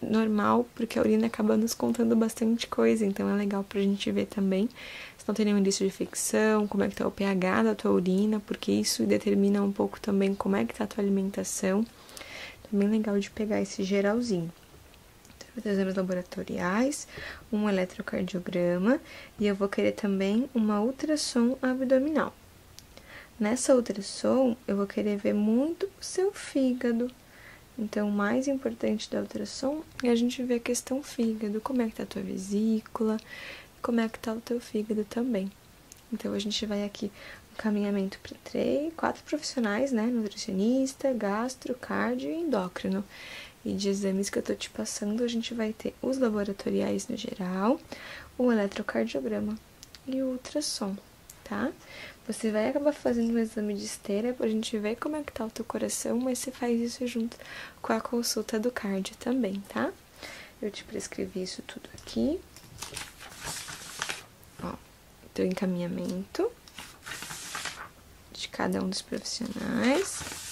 normal, 0.02 0.66
porque 0.74 0.98
a 0.98 1.02
urina 1.02 1.26
acaba 1.26 1.56
nos 1.56 1.74
contando 1.74 2.14
bastante 2.16 2.66
coisa, 2.66 3.04
então 3.04 3.28
é 3.28 3.34
legal 3.34 3.64
pra 3.64 3.80
gente 3.80 4.10
ver 4.10 4.26
também 4.26 4.68
se 5.16 5.26
não 5.26 5.34
tem 5.34 5.46
nenhum 5.46 5.58
indício 5.58 5.84
de 5.84 5.92
infecção, 5.92 6.66
como 6.66 6.84
é 6.84 6.88
que 6.88 6.94
tá 6.94 7.06
o 7.06 7.10
pH 7.10 7.62
da 7.62 7.74
tua 7.74 7.90
urina, 7.90 8.40
porque 8.40 8.70
isso 8.72 9.04
determina 9.04 9.62
um 9.62 9.72
pouco 9.72 10.00
também 10.00 10.34
como 10.34 10.56
é 10.56 10.64
que 10.64 10.74
tá 10.74 10.84
a 10.84 10.86
tua 10.86 11.02
alimentação. 11.02 11.84
Também 12.70 12.88
legal 12.88 13.18
de 13.18 13.30
pegar 13.30 13.60
esse 13.60 13.82
geralzinho. 13.82 14.52
Então, 15.56 15.72
exames 15.72 15.94
laboratoriais, 15.94 17.08
um 17.50 17.68
eletrocardiograma 17.68 19.00
e 19.38 19.46
eu 19.46 19.54
vou 19.54 19.68
querer 19.68 19.92
também 19.92 20.48
uma 20.54 20.80
ultrassom 20.80 21.56
abdominal. 21.62 22.34
Nessa 23.38 23.74
ultrassom, 23.74 24.56
eu 24.66 24.76
vou 24.76 24.86
querer 24.86 25.16
ver 25.16 25.34
muito 25.34 25.86
o 25.86 26.04
seu 26.04 26.32
fígado. 26.32 27.10
Então, 27.78 28.08
o 28.08 28.12
mais 28.12 28.48
importante 28.48 29.10
da 29.10 29.20
ultrassom 29.20 29.82
é 30.02 30.10
a 30.10 30.14
gente 30.14 30.42
ver 30.42 30.54
a 30.54 30.60
questão 30.60 31.02
fígado, 31.02 31.60
como 31.60 31.82
é 31.82 31.88
que 31.88 31.96
tá 31.96 32.02
a 32.04 32.06
tua 32.06 32.22
vesícula, 32.22 33.18
como 33.82 34.00
é 34.00 34.08
que 34.08 34.18
tá 34.18 34.32
o 34.32 34.40
teu 34.40 34.58
fígado 34.60 35.04
também. 35.04 35.50
Então, 36.12 36.32
a 36.32 36.38
gente 36.38 36.64
vai 36.64 36.84
aqui 36.84 37.10
caminhamento 37.56 38.18
para 38.20 38.36
três, 38.44 38.92
quatro 38.94 39.22
profissionais, 39.24 39.90
né? 39.90 40.02
Nutricionista, 40.02 41.12
gastro, 41.12 41.74
cardio 41.74 42.30
e 42.30 42.36
endócrino. 42.36 43.04
E 43.66 43.72
de 43.72 43.88
exames 43.88 44.30
que 44.30 44.38
eu 44.38 44.44
tô 44.44 44.54
te 44.54 44.70
passando, 44.70 45.24
a 45.24 45.26
gente 45.26 45.52
vai 45.52 45.72
ter 45.72 45.92
os 46.00 46.18
laboratoriais 46.18 47.08
no 47.08 47.16
geral, 47.16 47.80
o 48.38 48.52
eletrocardiograma 48.52 49.58
e 50.06 50.22
o 50.22 50.26
ultrassom, 50.26 50.96
tá? 51.42 51.72
Você 52.28 52.52
vai 52.52 52.68
acabar 52.68 52.92
fazendo 52.92 53.34
um 53.34 53.38
exame 53.40 53.74
de 53.74 53.84
esteira 53.84 54.32
pra 54.32 54.46
gente 54.46 54.78
ver 54.78 54.94
como 54.94 55.16
é 55.16 55.22
que 55.24 55.32
tá 55.32 55.44
o 55.44 55.50
teu 55.50 55.64
coração, 55.64 56.16
mas 56.16 56.38
você 56.38 56.52
faz 56.52 56.80
isso 56.80 57.04
junto 57.08 57.36
com 57.82 57.92
a 57.92 58.00
consulta 58.00 58.56
do 58.56 58.70
cardio 58.70 59.16
também, 59.16 59.60
tá? 59.68 59.92
Eu 60.62 60.70
te 60.70 60.84
prescrevi 60.84 61.42
isso 61.42 61.60
tudo 61.62 61.90
aqui. 61.94 62.40
Ó, 64.62 64.74
teu 65.34 65.44
encaminhamento 65.44 66.48
de 68.32 68.46
cada 68.46 68.80
um 68.80 68.88
dos 68.88 69.02
profissionais. 69.02 70.45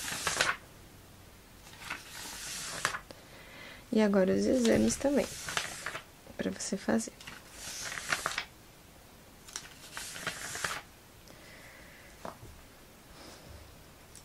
E 3.95 4.03
agora 4.03 4.35
os 4.35 4.45
exames 4.45 4.97
também, 4.97 5.25
para 6.37 6.51
você 6.51 6.77
fazer. 6.77 7.13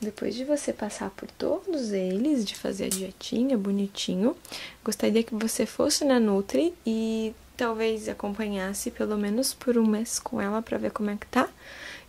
Depois 0.02 0.34
de 0.34 0.44
você 0.44 0.74
passar 0.74 1.12
por 1.12 1.30
todos 1.30 1.92
eles, 1.92 2.44
de 2.44 2.56
fazer 2.56 2.86
a 2.86 2.90
dietinha 2.90 3.56
bonitinho, 3.56 4.36
gostaria 4.84 5.22
que 5.22 5.36
você 5.36 5.68
fosse 5.68 6.04
na 6.04 6.20
Nutri 6.20 6.74
e 6.84 7.36
talvez 7.56 8.10
acompanhasse 8.10 8.90
pelo 8.90 9.20
menos 9.20 9.54
por 9.54 9.78
um 9.78 9.86
mês 9.86 10.18
com 10.18 10.42
ela 10.42 10.64
para 10.64 10.80
ver 10.80 10.90
como 10.90 11.12
é 11.12 11.16
que 11.16 11.28
tá 11.28 11.48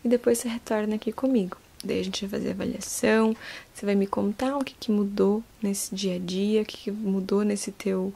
e 0.02 0.08
depois 0.08 0.38
você 0.38 0.48
retorna 0.48 0.94
aqui 0.94 1.12
comigo. 1.12 1.58
Daí 1.82 2.00
a 2.00 2.04
gente 2.04 2.26
vai 2.26 2.38
fazer 2.38 2.50
avaliação, 2.52 3.34
você 3.72 3.86
vai 3.86 3.94
me 3.94 4.06
contar 4.06 4.56
o 4.56 4.64
que, 4.64 4.74
que 4.78 4.92
mudou 4.92 5.42
nesse 5.62 5.94
dia 5.94 6.16
a 6.16 6.18
dia, 6.18 6.62
o 6.62 6.64
que, 6.64 6.76
que 6.76 6.90
mudou 6.90 7.42
nesse 7.42 7.72
teu 7.72 8.12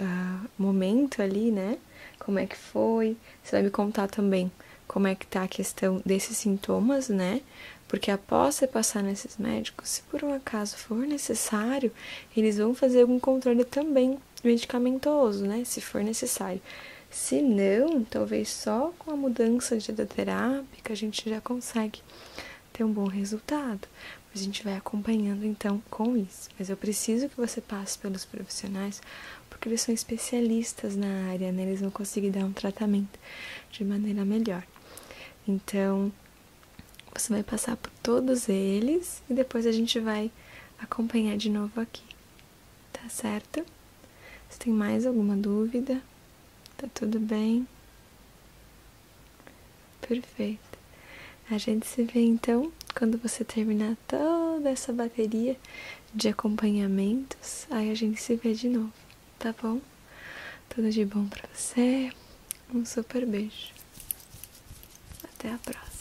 uh, 0.00 0.48
momento 0.58 1.22
ali, 1.22 1.52
né? 1.52 1.78
Como 2.18 2.38
é 2.38 2.46
que 2.46 2.56
foi? 2.56 3.16
Você 3.42 3.52
vai 3.52 3.62
me 3.62 3.70
contar 3.70 4.08
também 4.08 4.50
como 4.88 5.06
é 5.06 5.14
que 5.14 5.26
tá 5.26 5.44
a 5.44 5.48
questão 5.48 6.02
desses 6.04 6.36
sintomas, 6.36 7.08
né? 7.08 7.40
Porque 7.86 8.10
após 8.10 8.56
você 8.56 8.66
passar 8.66 9.02
nesses 9.02 9.36
médicos, 9.36 9.88
se 9.88 10.02
por 10.02 10.24
um 10.24 10.34
acaso 10.34 10.76
for 10.76 11.06
necessário, 11.06 11.92
eles 12.36 12.58
vão 12.58 12.74
fazer 12.74 13.02
algum 13.02 13.20
controle 13.20 13.64
também 13.64 14.18
medicamentoso, 14.42 15.46
né? 15.46 15.62
Se 15.64 15.80
for 15.80 16.02
necessário. 16.02 16.60
Se 17.10 17.42
não, 17.42 18.02
talvez 18.02 18.48
só 18.48 18.92
com 18.98 19.10
a 19.10 19.16
mudança 19.16 19.76
de 19.76 19.92
que 20.82 20.92
a 20.92 20.96
gente 20.96 21.28
já 21.28 21.40
consegue 21.42 22.00
ter 22.72 22.84
um 22.84 22.92
bom 22.92 23.06
resultado. 23.06 23.86
A 24.34 24.38
gente 24.38 24.64
vai 24.64 24.76
acompanhando 24.76 25.44
então 25.44 25.82
com 25.90 26.16
isso. 26.16 26.48
Mas 26.58 26.70
eu 26.70 26.76
preciso 26.76 27.28
que 27.28 27.36
você 27.36 27.60
passe 27.60 27.98
pelos 27.98 28.24
profissionais, 28.24 29.00
porque 29.50 29.68
eles 29.68 29.82
são 29.82 29.94
especialistas 29.94 30.96
na 30.96 31.30
área, 31.30 31.52
né? 31.52 31.62
Eles 31.62 31.80
vão 31.80 31.90
conseguir 31.90 32.30
dar 32.30 32.44
um 32.44 32.52
tratamento 32.52 33.18
de 33.70 33.84
maneira 33.84 34.24
melhor. 34.24 34.64
Então, 35.46 36.10
você 37.14 37.32
vai 37.32 37.42
passar 37.42 37.76
por 37.76 37.90
todos 38.02 38.48
eles 38.48 39.22
e 39.28 39.34
depois 39.34 39.66
a 39.66 39.72
gente 39.72 40.00
vai 40.00 40.30
acompanhar 40.78 41.36
de 41.36 41.50
novo 41.50 41.80
aqui. 41.80 42.02
Tá 42.92 43.08
certo? 43.08 43.64
Se 44.48 44.58
tem 44.58 44.72
mais 44.72 45.04
alguma 45.06 45.36
dúvida, 45.36 46.00
tá 46.76 46.88
tudo 46.94 47.20
bem? 47.20 47.66
Perfeito. 50.00 50.71
A 51.52 51.58
gente 51.58 51.86
se 51.86 52.02
vê 52.02 52.20
então 52.20 52.72
quando 52.94 53.18
você 53.18 53.44
terminar 53.44 53.94
toda 54.08 54.70
essa 54.70 54.90
bateria 54.90 55.54
de 56.14 56.30
acompanhamentos. 56.30 57.66
Aí 57.70 57.90
a 57.90 57.94
gente 57.94 58.22
se 58.22 58.36
vê 58.36 58.54
de 58.54 58.70
novo, 58.70 58.90
tá 59.38 59.54
bom? 59.60 59.78
Tudo 60.70 60.90
de 60.90 61.04
bom 61.04 61.28
pra 61.28 61.46
você. 61.52 62.10
Um 62.74 62.86
super 62.86 63.26
beijo. 63.26 63.68
Até 65.22 65.52
a 65.52 65.58
próxima. 65.58 65.91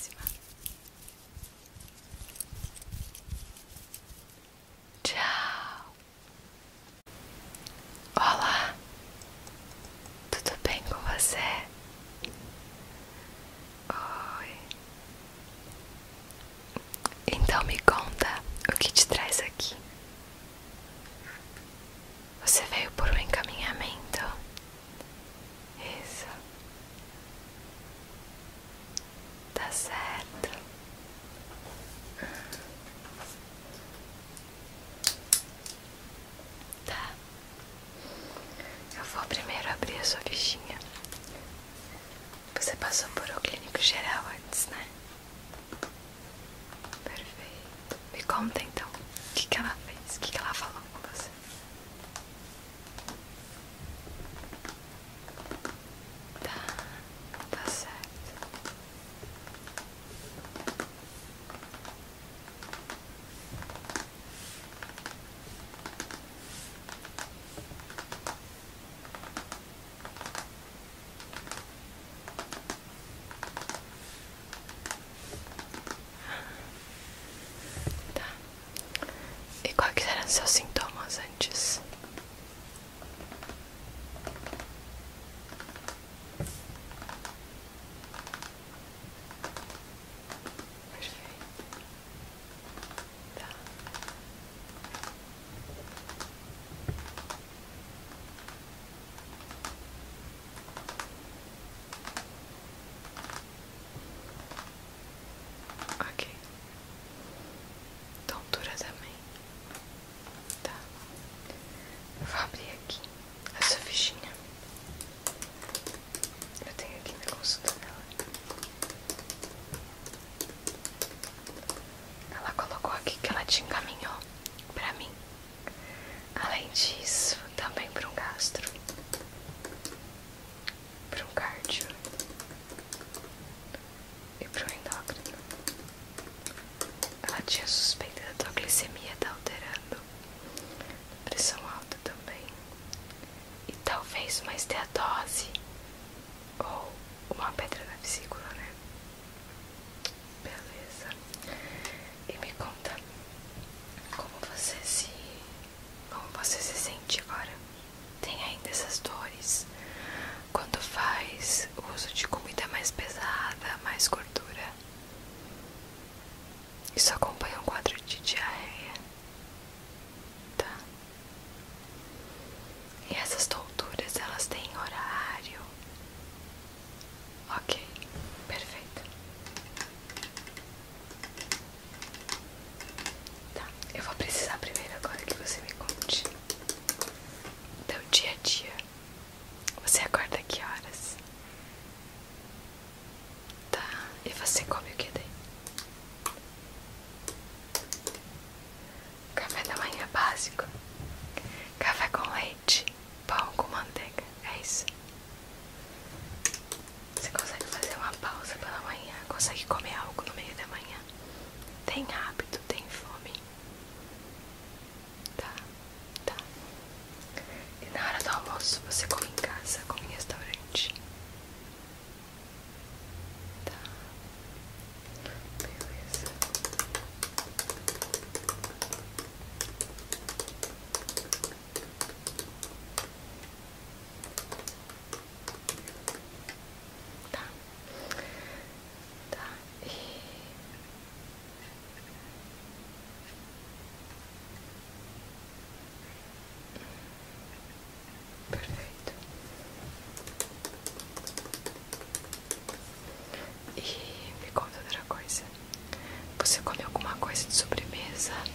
Melissa. 258.22 258.51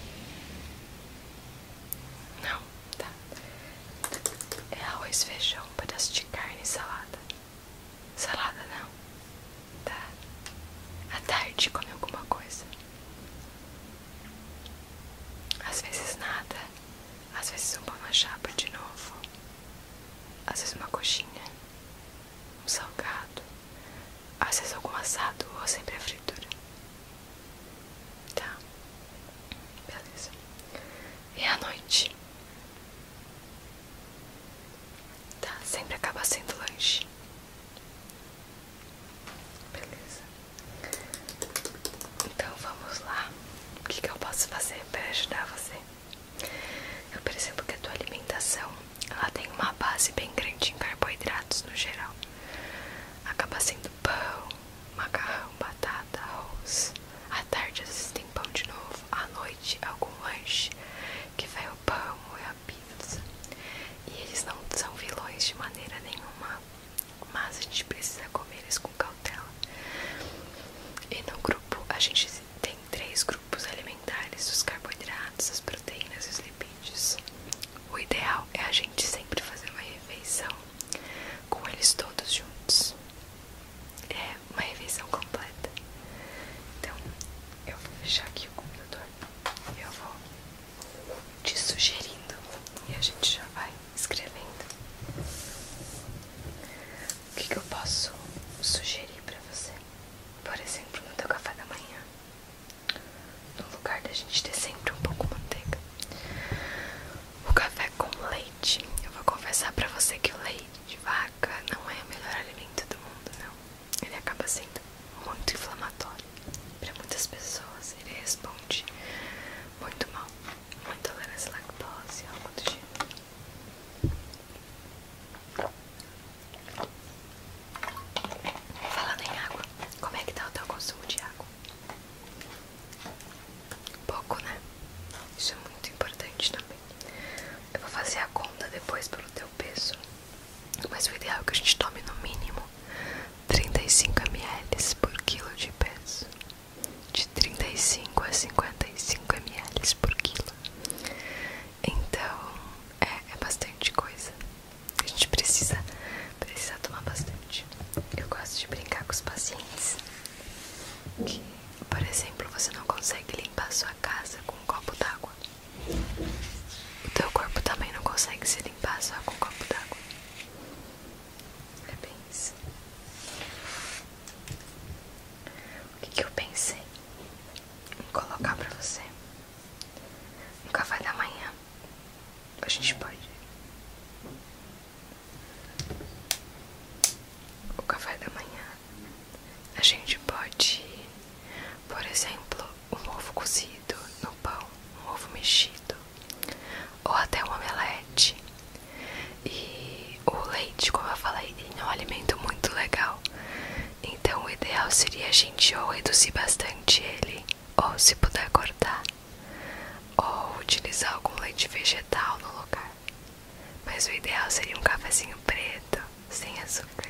mas 213.97 214.09
o 214.09 214.13
ideal 214.13 214.51
seria 214.51 214.77
um 214.77 214.83
cafezinho 214.83 215.35
preto, 215.47 216.03
sem 216.29 216.53
açúcar, 216.61 217.09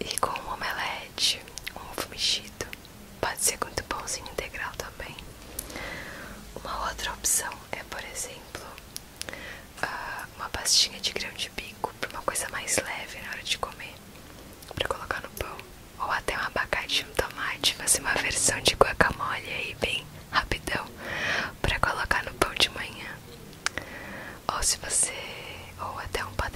e 0.00 0.18
com 0.18 0.32
um 0.40 0.54
omelete, 0.54 1.40
um 1.76 1.80
ovo 1.92 2.08
mexido, 2.10 2.66
pode 3.20 3.40
ser 3.40 3.56
com 3.56 3.68
pãozinho 3.88 4.26
integral 4.32 4.72
também. 4.76 5.14
Uma 6.56 6.88
outra 6.88 7.12
opção 7.12 7.52
é, 7.70 7.84
por 7.84 8.02
exemplo, 8.02 8.66
ah, 9.80 10.26
uma 10.34 10.48
pastinha 10.48 10.98
de 10.98 11.12
grão 11.12 11.32
de 11.34 11.48
bico, 11.50 11.94
para 12.00 12.10
uma 12.10 12.22
coisa 12.22 12.48
mais 12.48 12.76
leve 12.76 13.20
na 13.20 13.30
hora 13.30 13.42
de 13.44 13.56
comer, 13.56 13.94
para 14.74 14.88
colocar 14.88 15.22
no 15.22 15.30
pão, 15.30 15.56
ou 16.00 16.10
até 16.10 16.36
um 16.36 16.42
abacate 16.46 17.02
e 17.02 17.04
um 17.08 17.14
tomate, 17.14 17.76
fazer 17.76 18.00
uma 18.00 18.14
versão 18.14 18.60
de 18.60 18.74
guacamole 18.74 19.48
aí 19.48 19.76
bem 19.80 19.89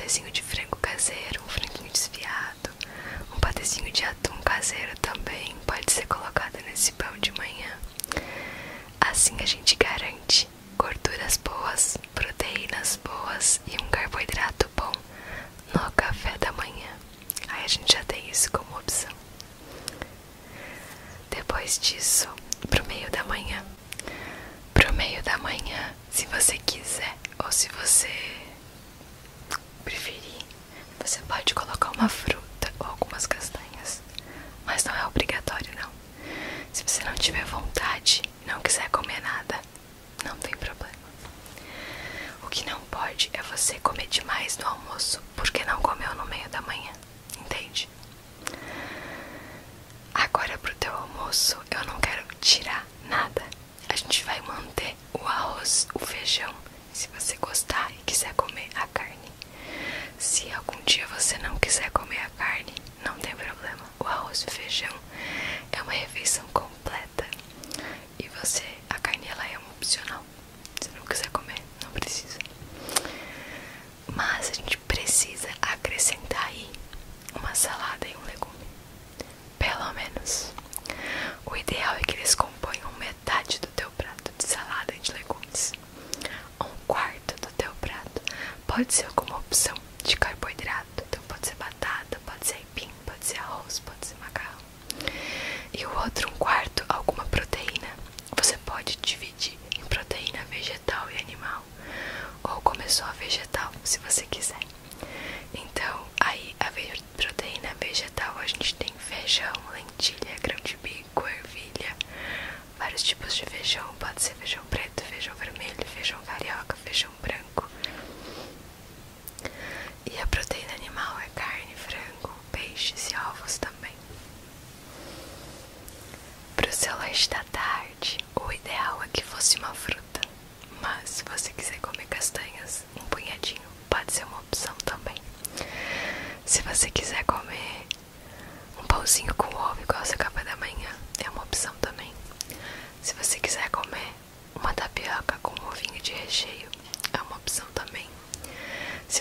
patezinho 0.05 0.31
de 0.31 0.43
frango 0.43 0.77
caseiro, 0.83 1.41
um 1.43 1.49
franguinho 1.49 1.91
desfiado, 1.91 2.69
um 3.35 3.41
patezinho 3.41 3.91
de 3.91 4.05
atum 4.05 4.37
caseiro 4.45 4.93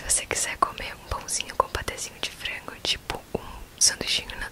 se 0.08 0.10
você 0.10 0.26
quiser 0.26 0.56
comer 0.58 0.94
um 0.94 1.08
pãozinho 1.08 1.54
com 1.56 1.68
patezinho 1.68 2.18
de 2.20 2.30
frango, 2.30 2.74
tipo 2.82 3.20
um 3.34 3.80
sanduichinho 3.80 4.36
né? 4.36 4.43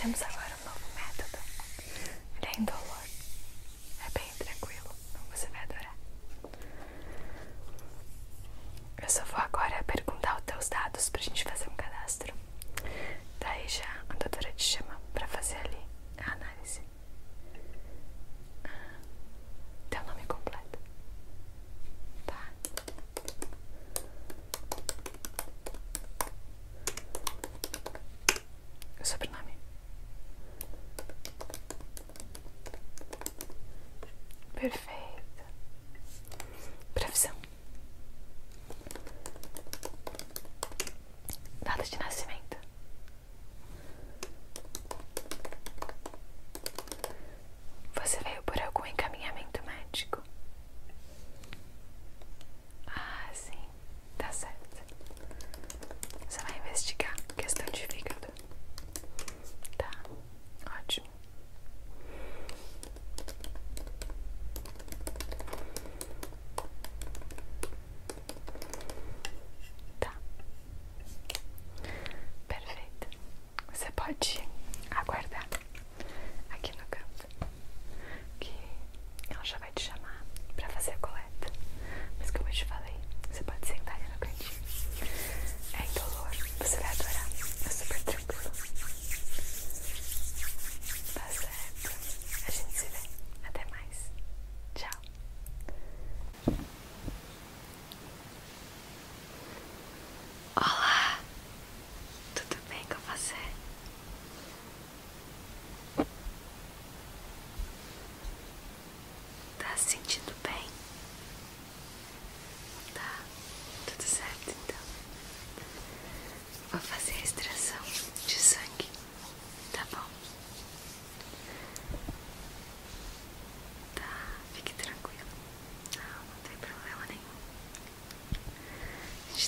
Всем 0.00 0.14
салам. 0.14 0.39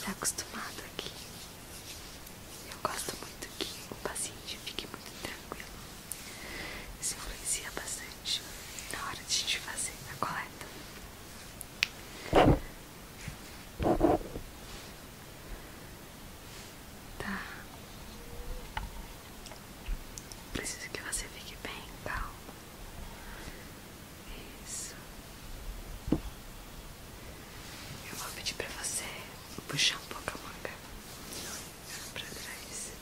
next. 0.06 0.61
puxar 29.72 29.96
um 29.96 30.04
pouco 30.06 30.30
a 30.30 30.42
manga 30.42 30.70
pra 32.12 32.24
trás, 32.26 32.92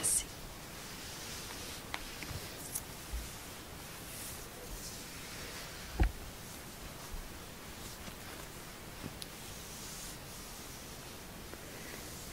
assim. 0.00 0.26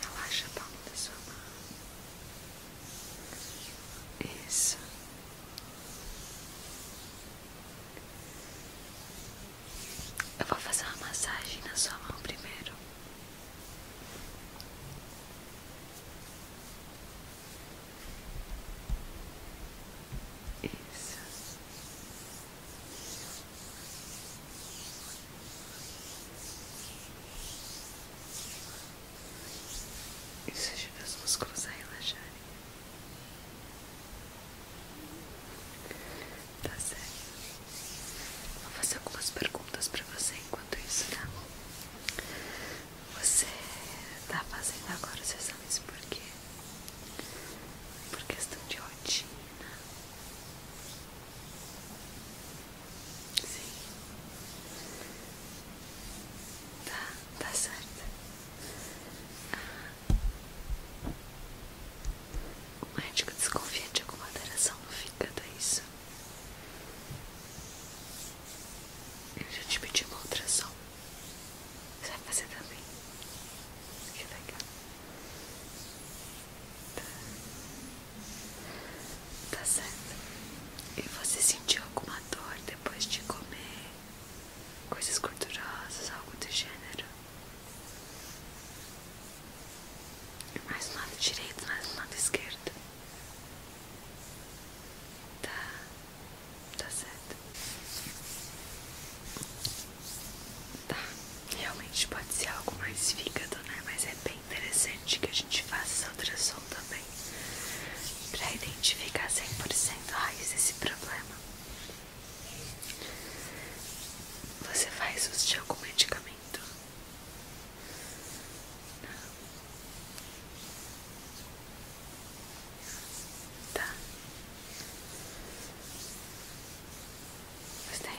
Relaxa 0.01 0.45
a 0.45 0.59
palma 0.59 0.77
da 0.87 0.95
sua 0.95 1.13
mão. 1.25 1.35
Isso. 4.47 4.77
Eu 10.39 10.45
vou 10.45 10.57
fazer 10.59 10.83
uma 10.85 11.07
massagem 11.07 11.59
na 11.65 11.75
sua 11.75 11.97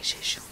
j'ai 0.05 0.43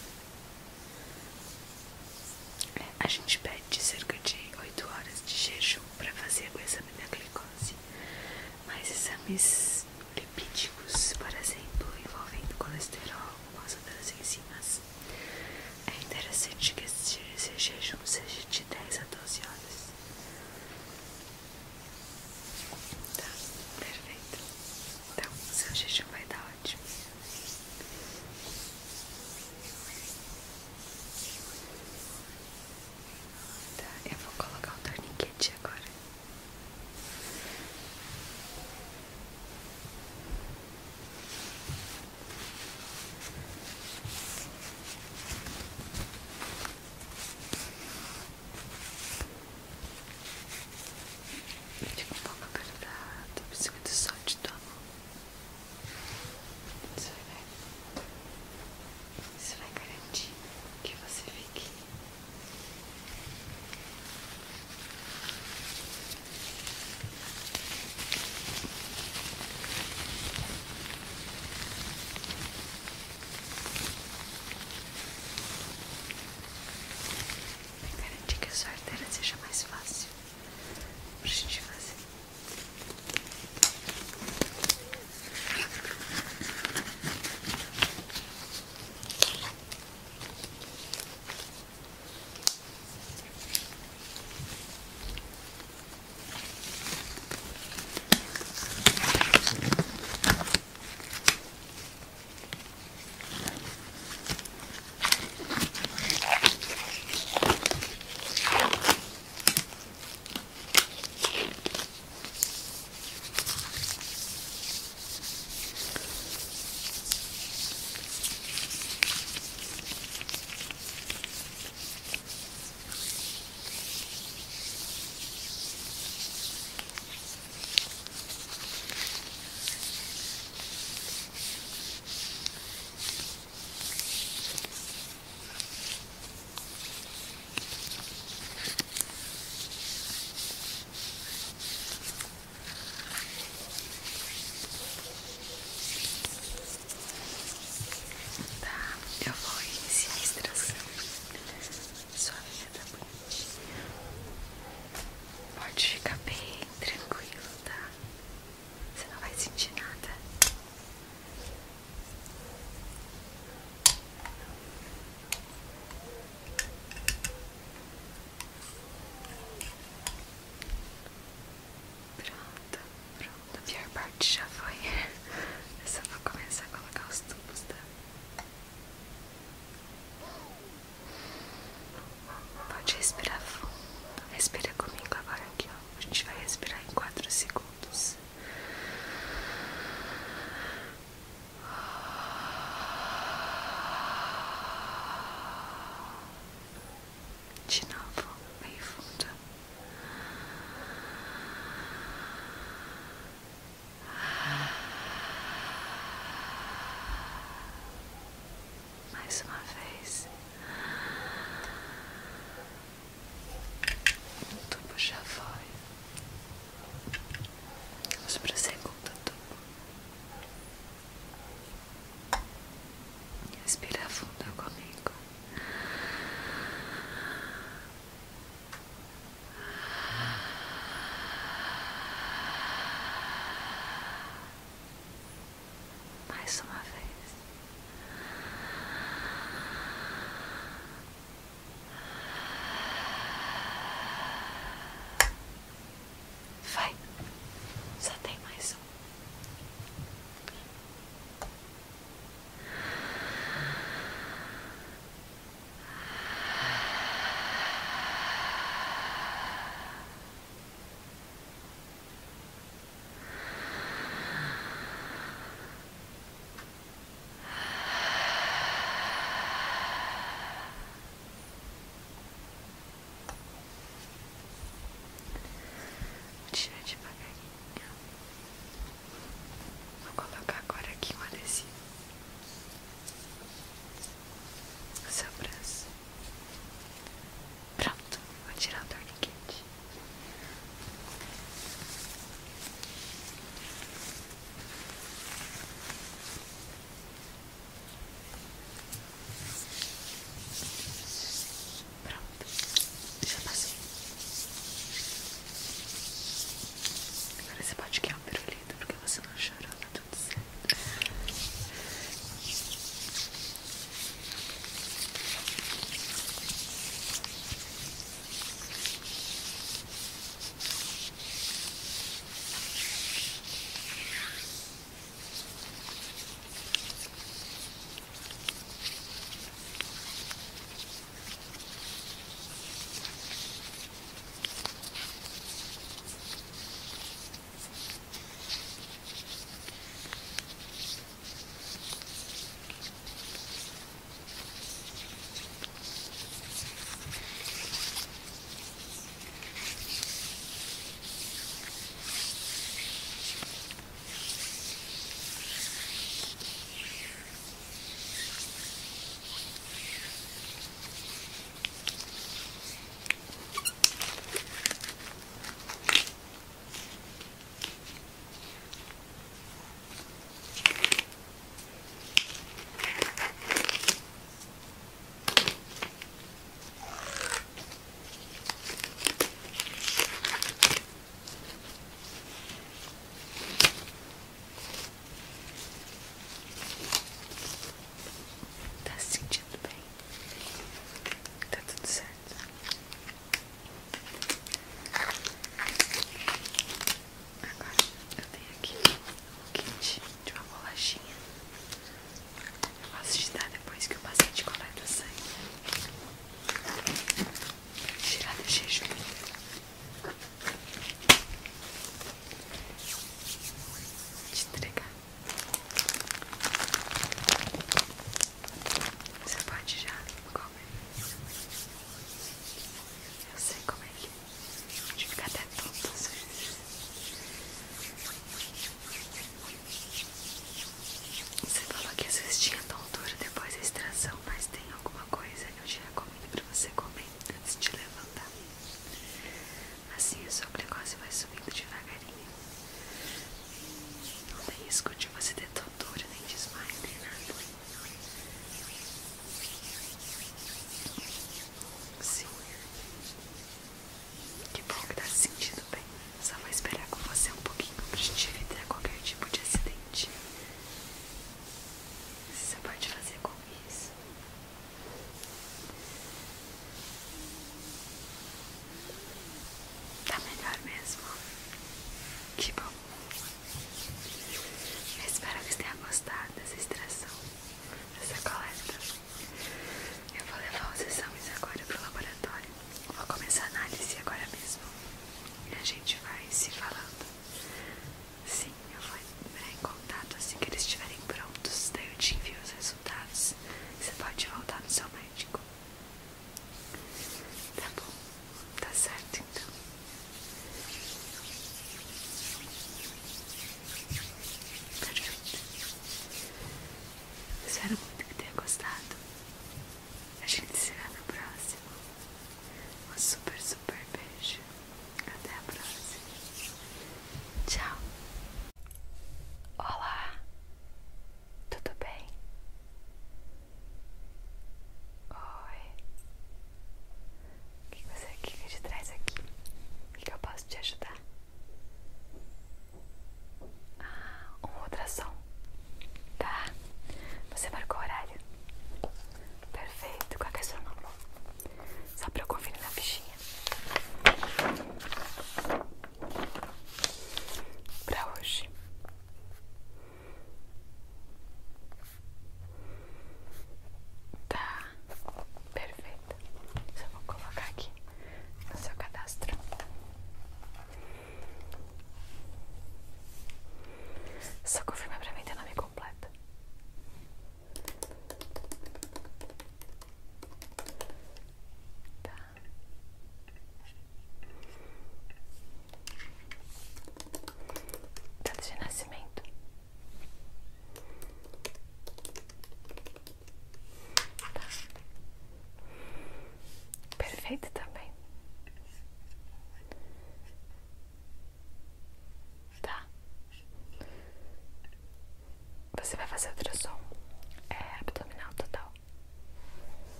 Perfeito 587.22 587.61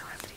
corazón 0.00 0.31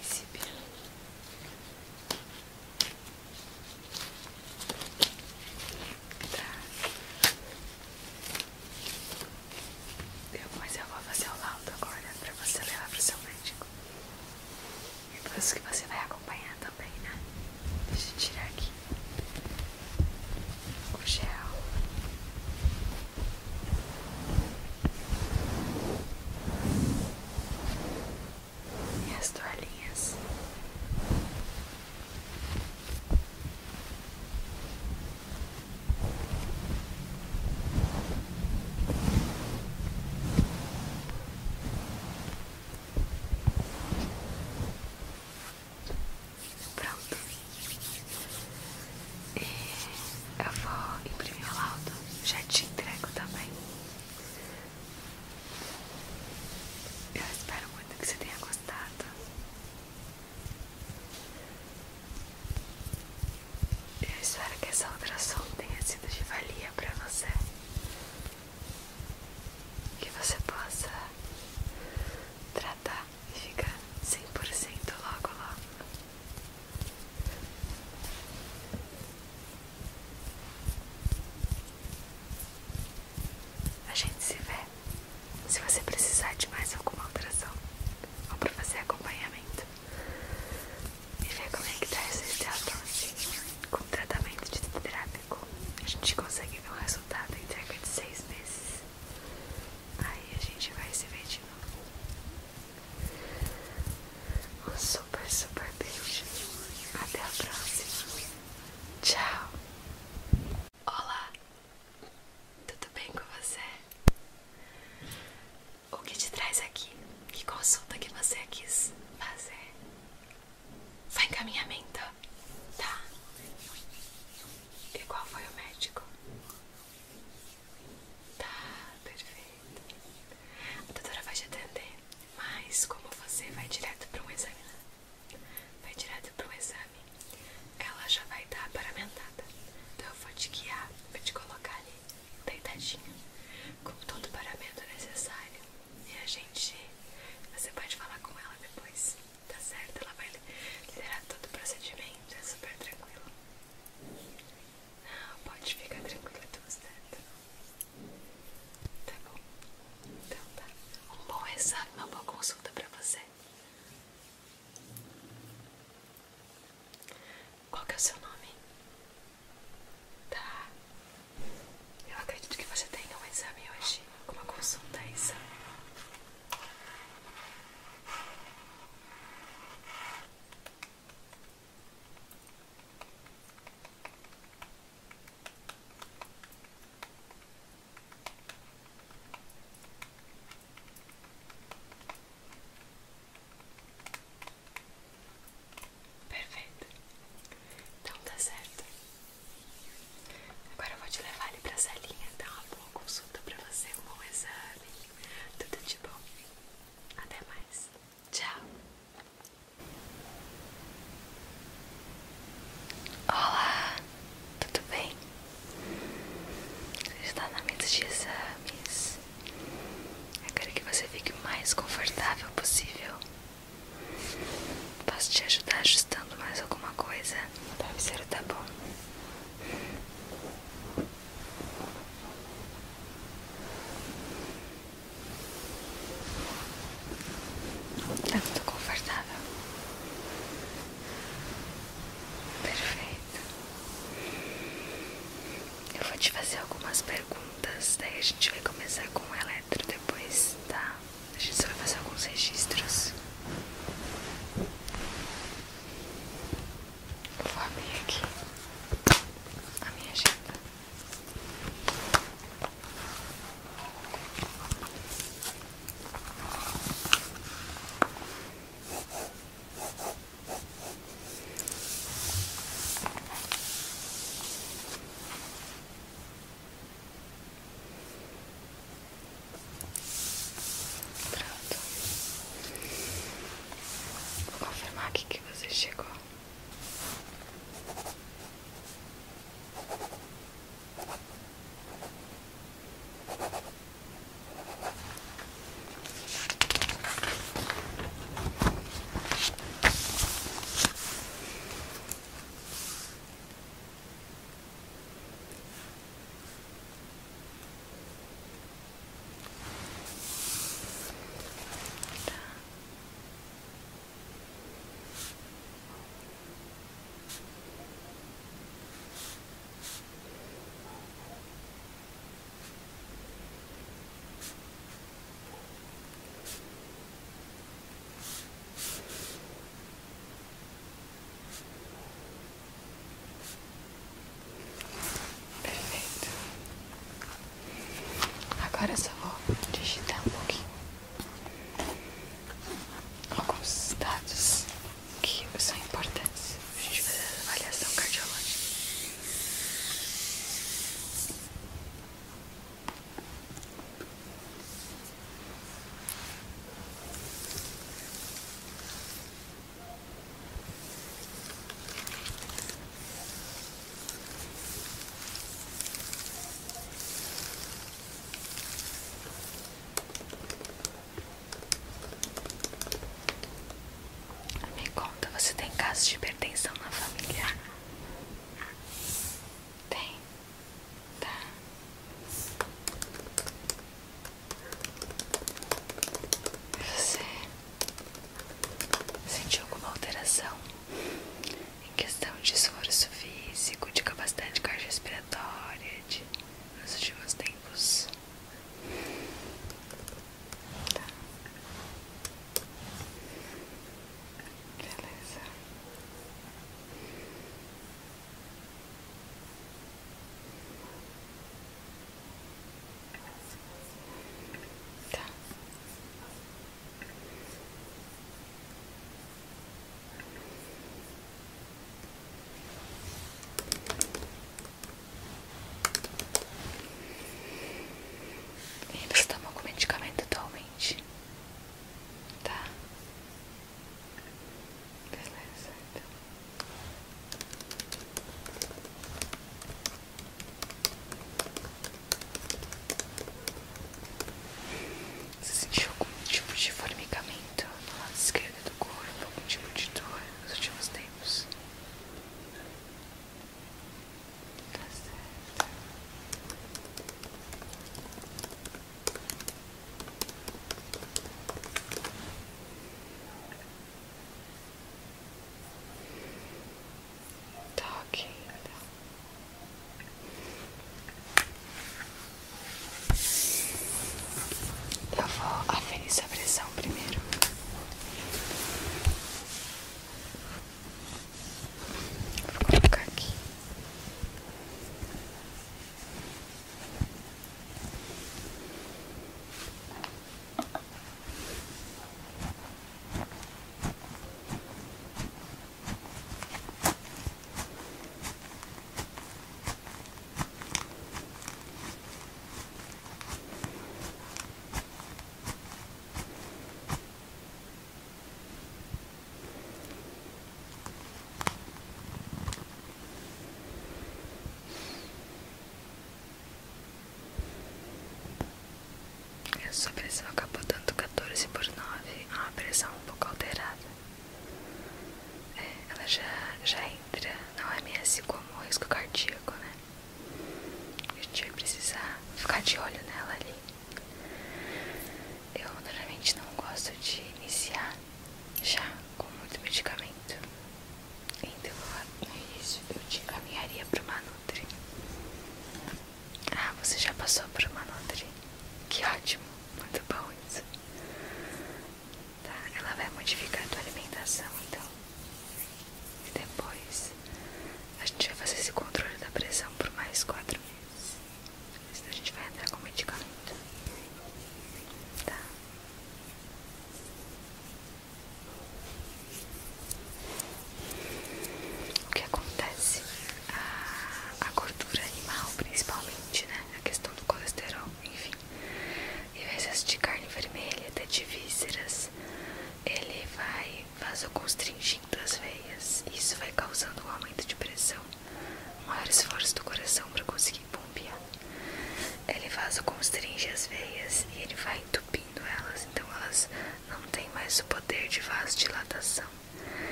sua 519.86 519.93
pressão 519.93 520.25
acabou 520.29 520.61
dando 520.67 520.95
14 520.95 521.47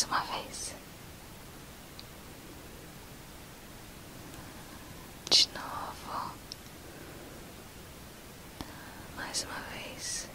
Mais 0.00 0.04
uma 0.04 0.20
vez. 0.20 0.74
De 5.30 5.48
novo. 5.48 6.32
Mais 9.16 9.44
uma 9.44 9.60
vez. 9.74 10.28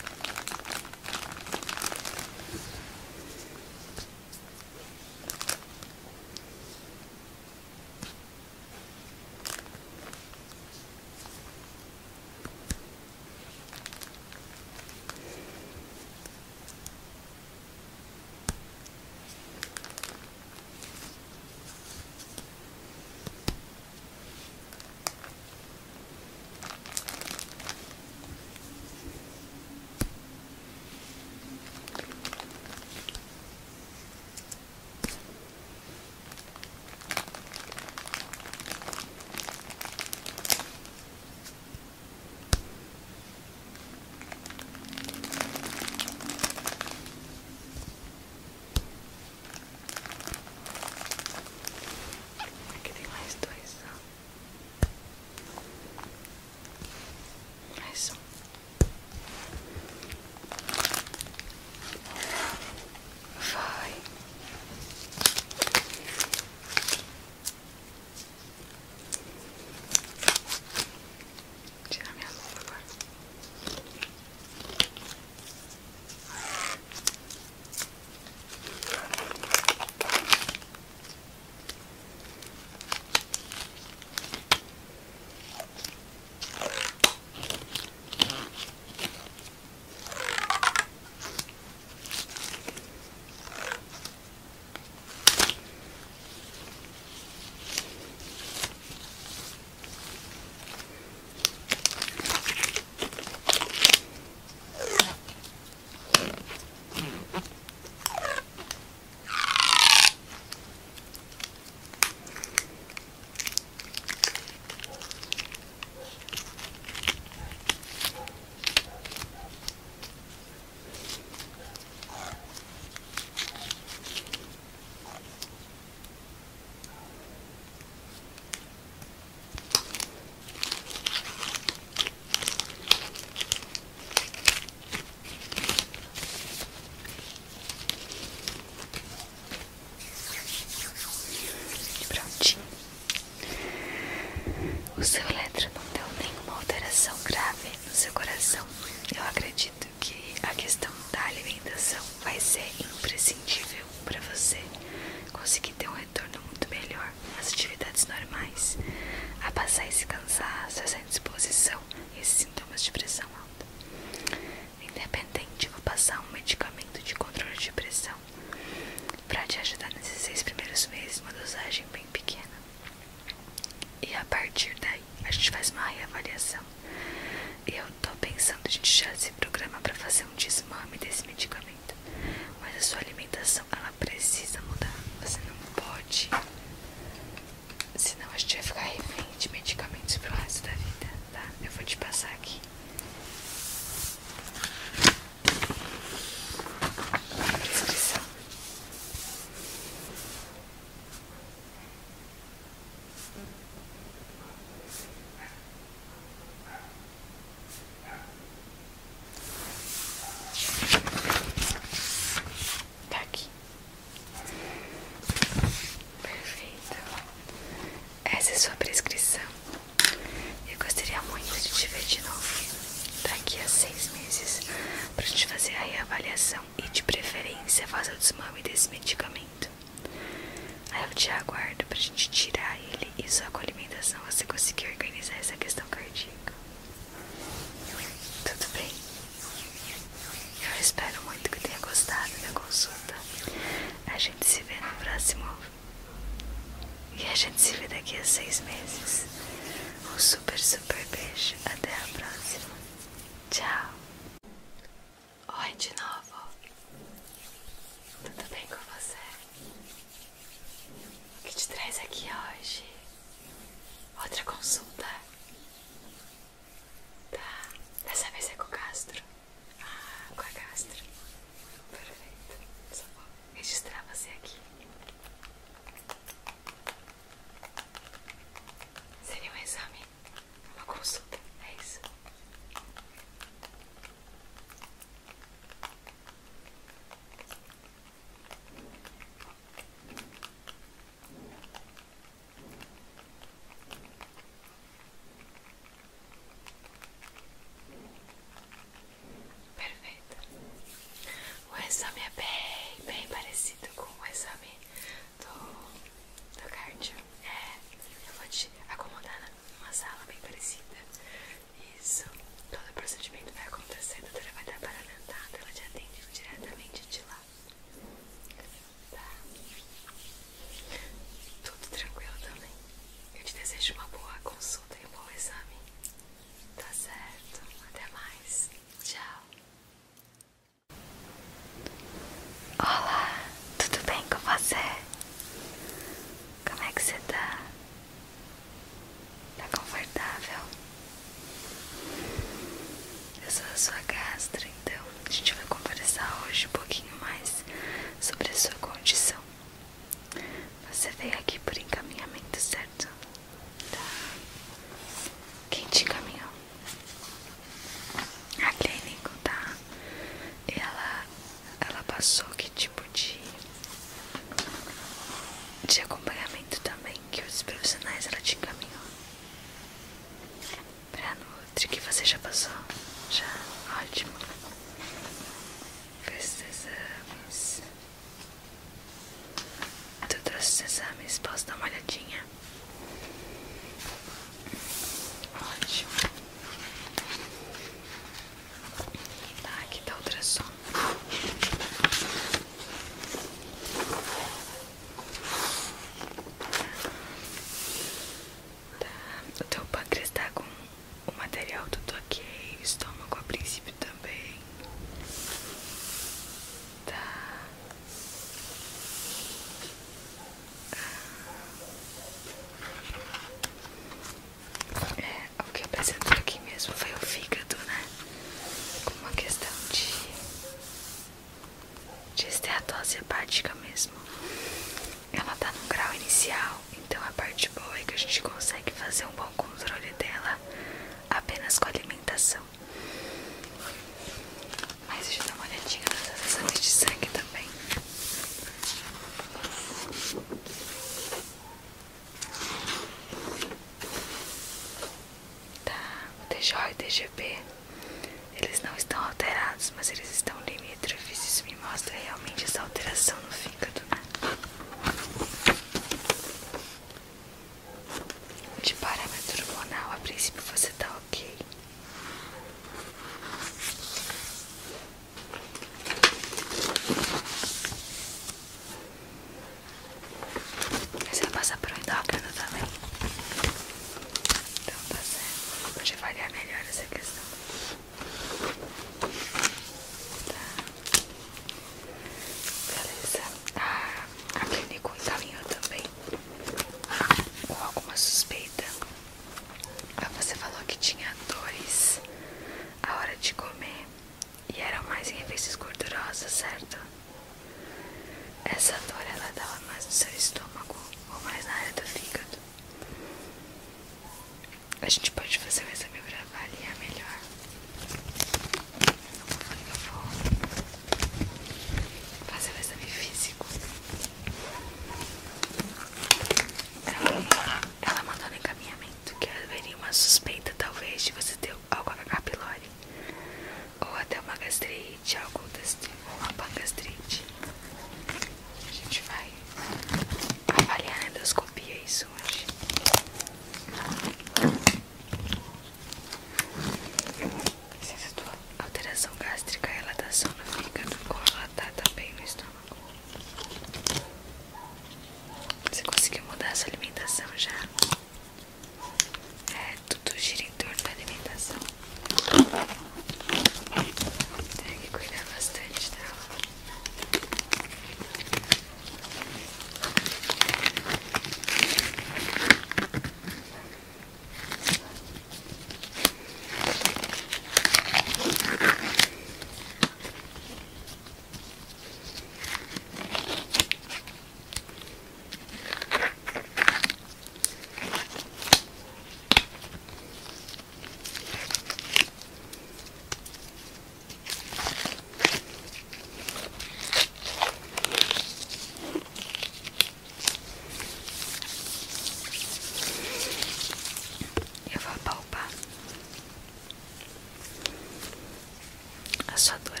a 599.53 599.57
sua 599.57 599.77
dor 599.83 600.00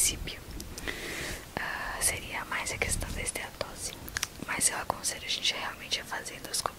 princípio 0.00 0.40
uh, 1.58 2.02
seria 2.02 2.42
mais 2.46 2.72
a 2.72 2.78
questão 2.78 3.10
da 3.12 3.20
esteatose. 3.20 3.92
Mas 4.46 4.70
eu 4.70 4.78
aconselho 4.78 5.26
a 5.26 5.28
gente 5.28 5.52
realmente 5.52 6.00
a 6.00 6.04
fazer 6.04 6.36
endoscopia 6.36 6.69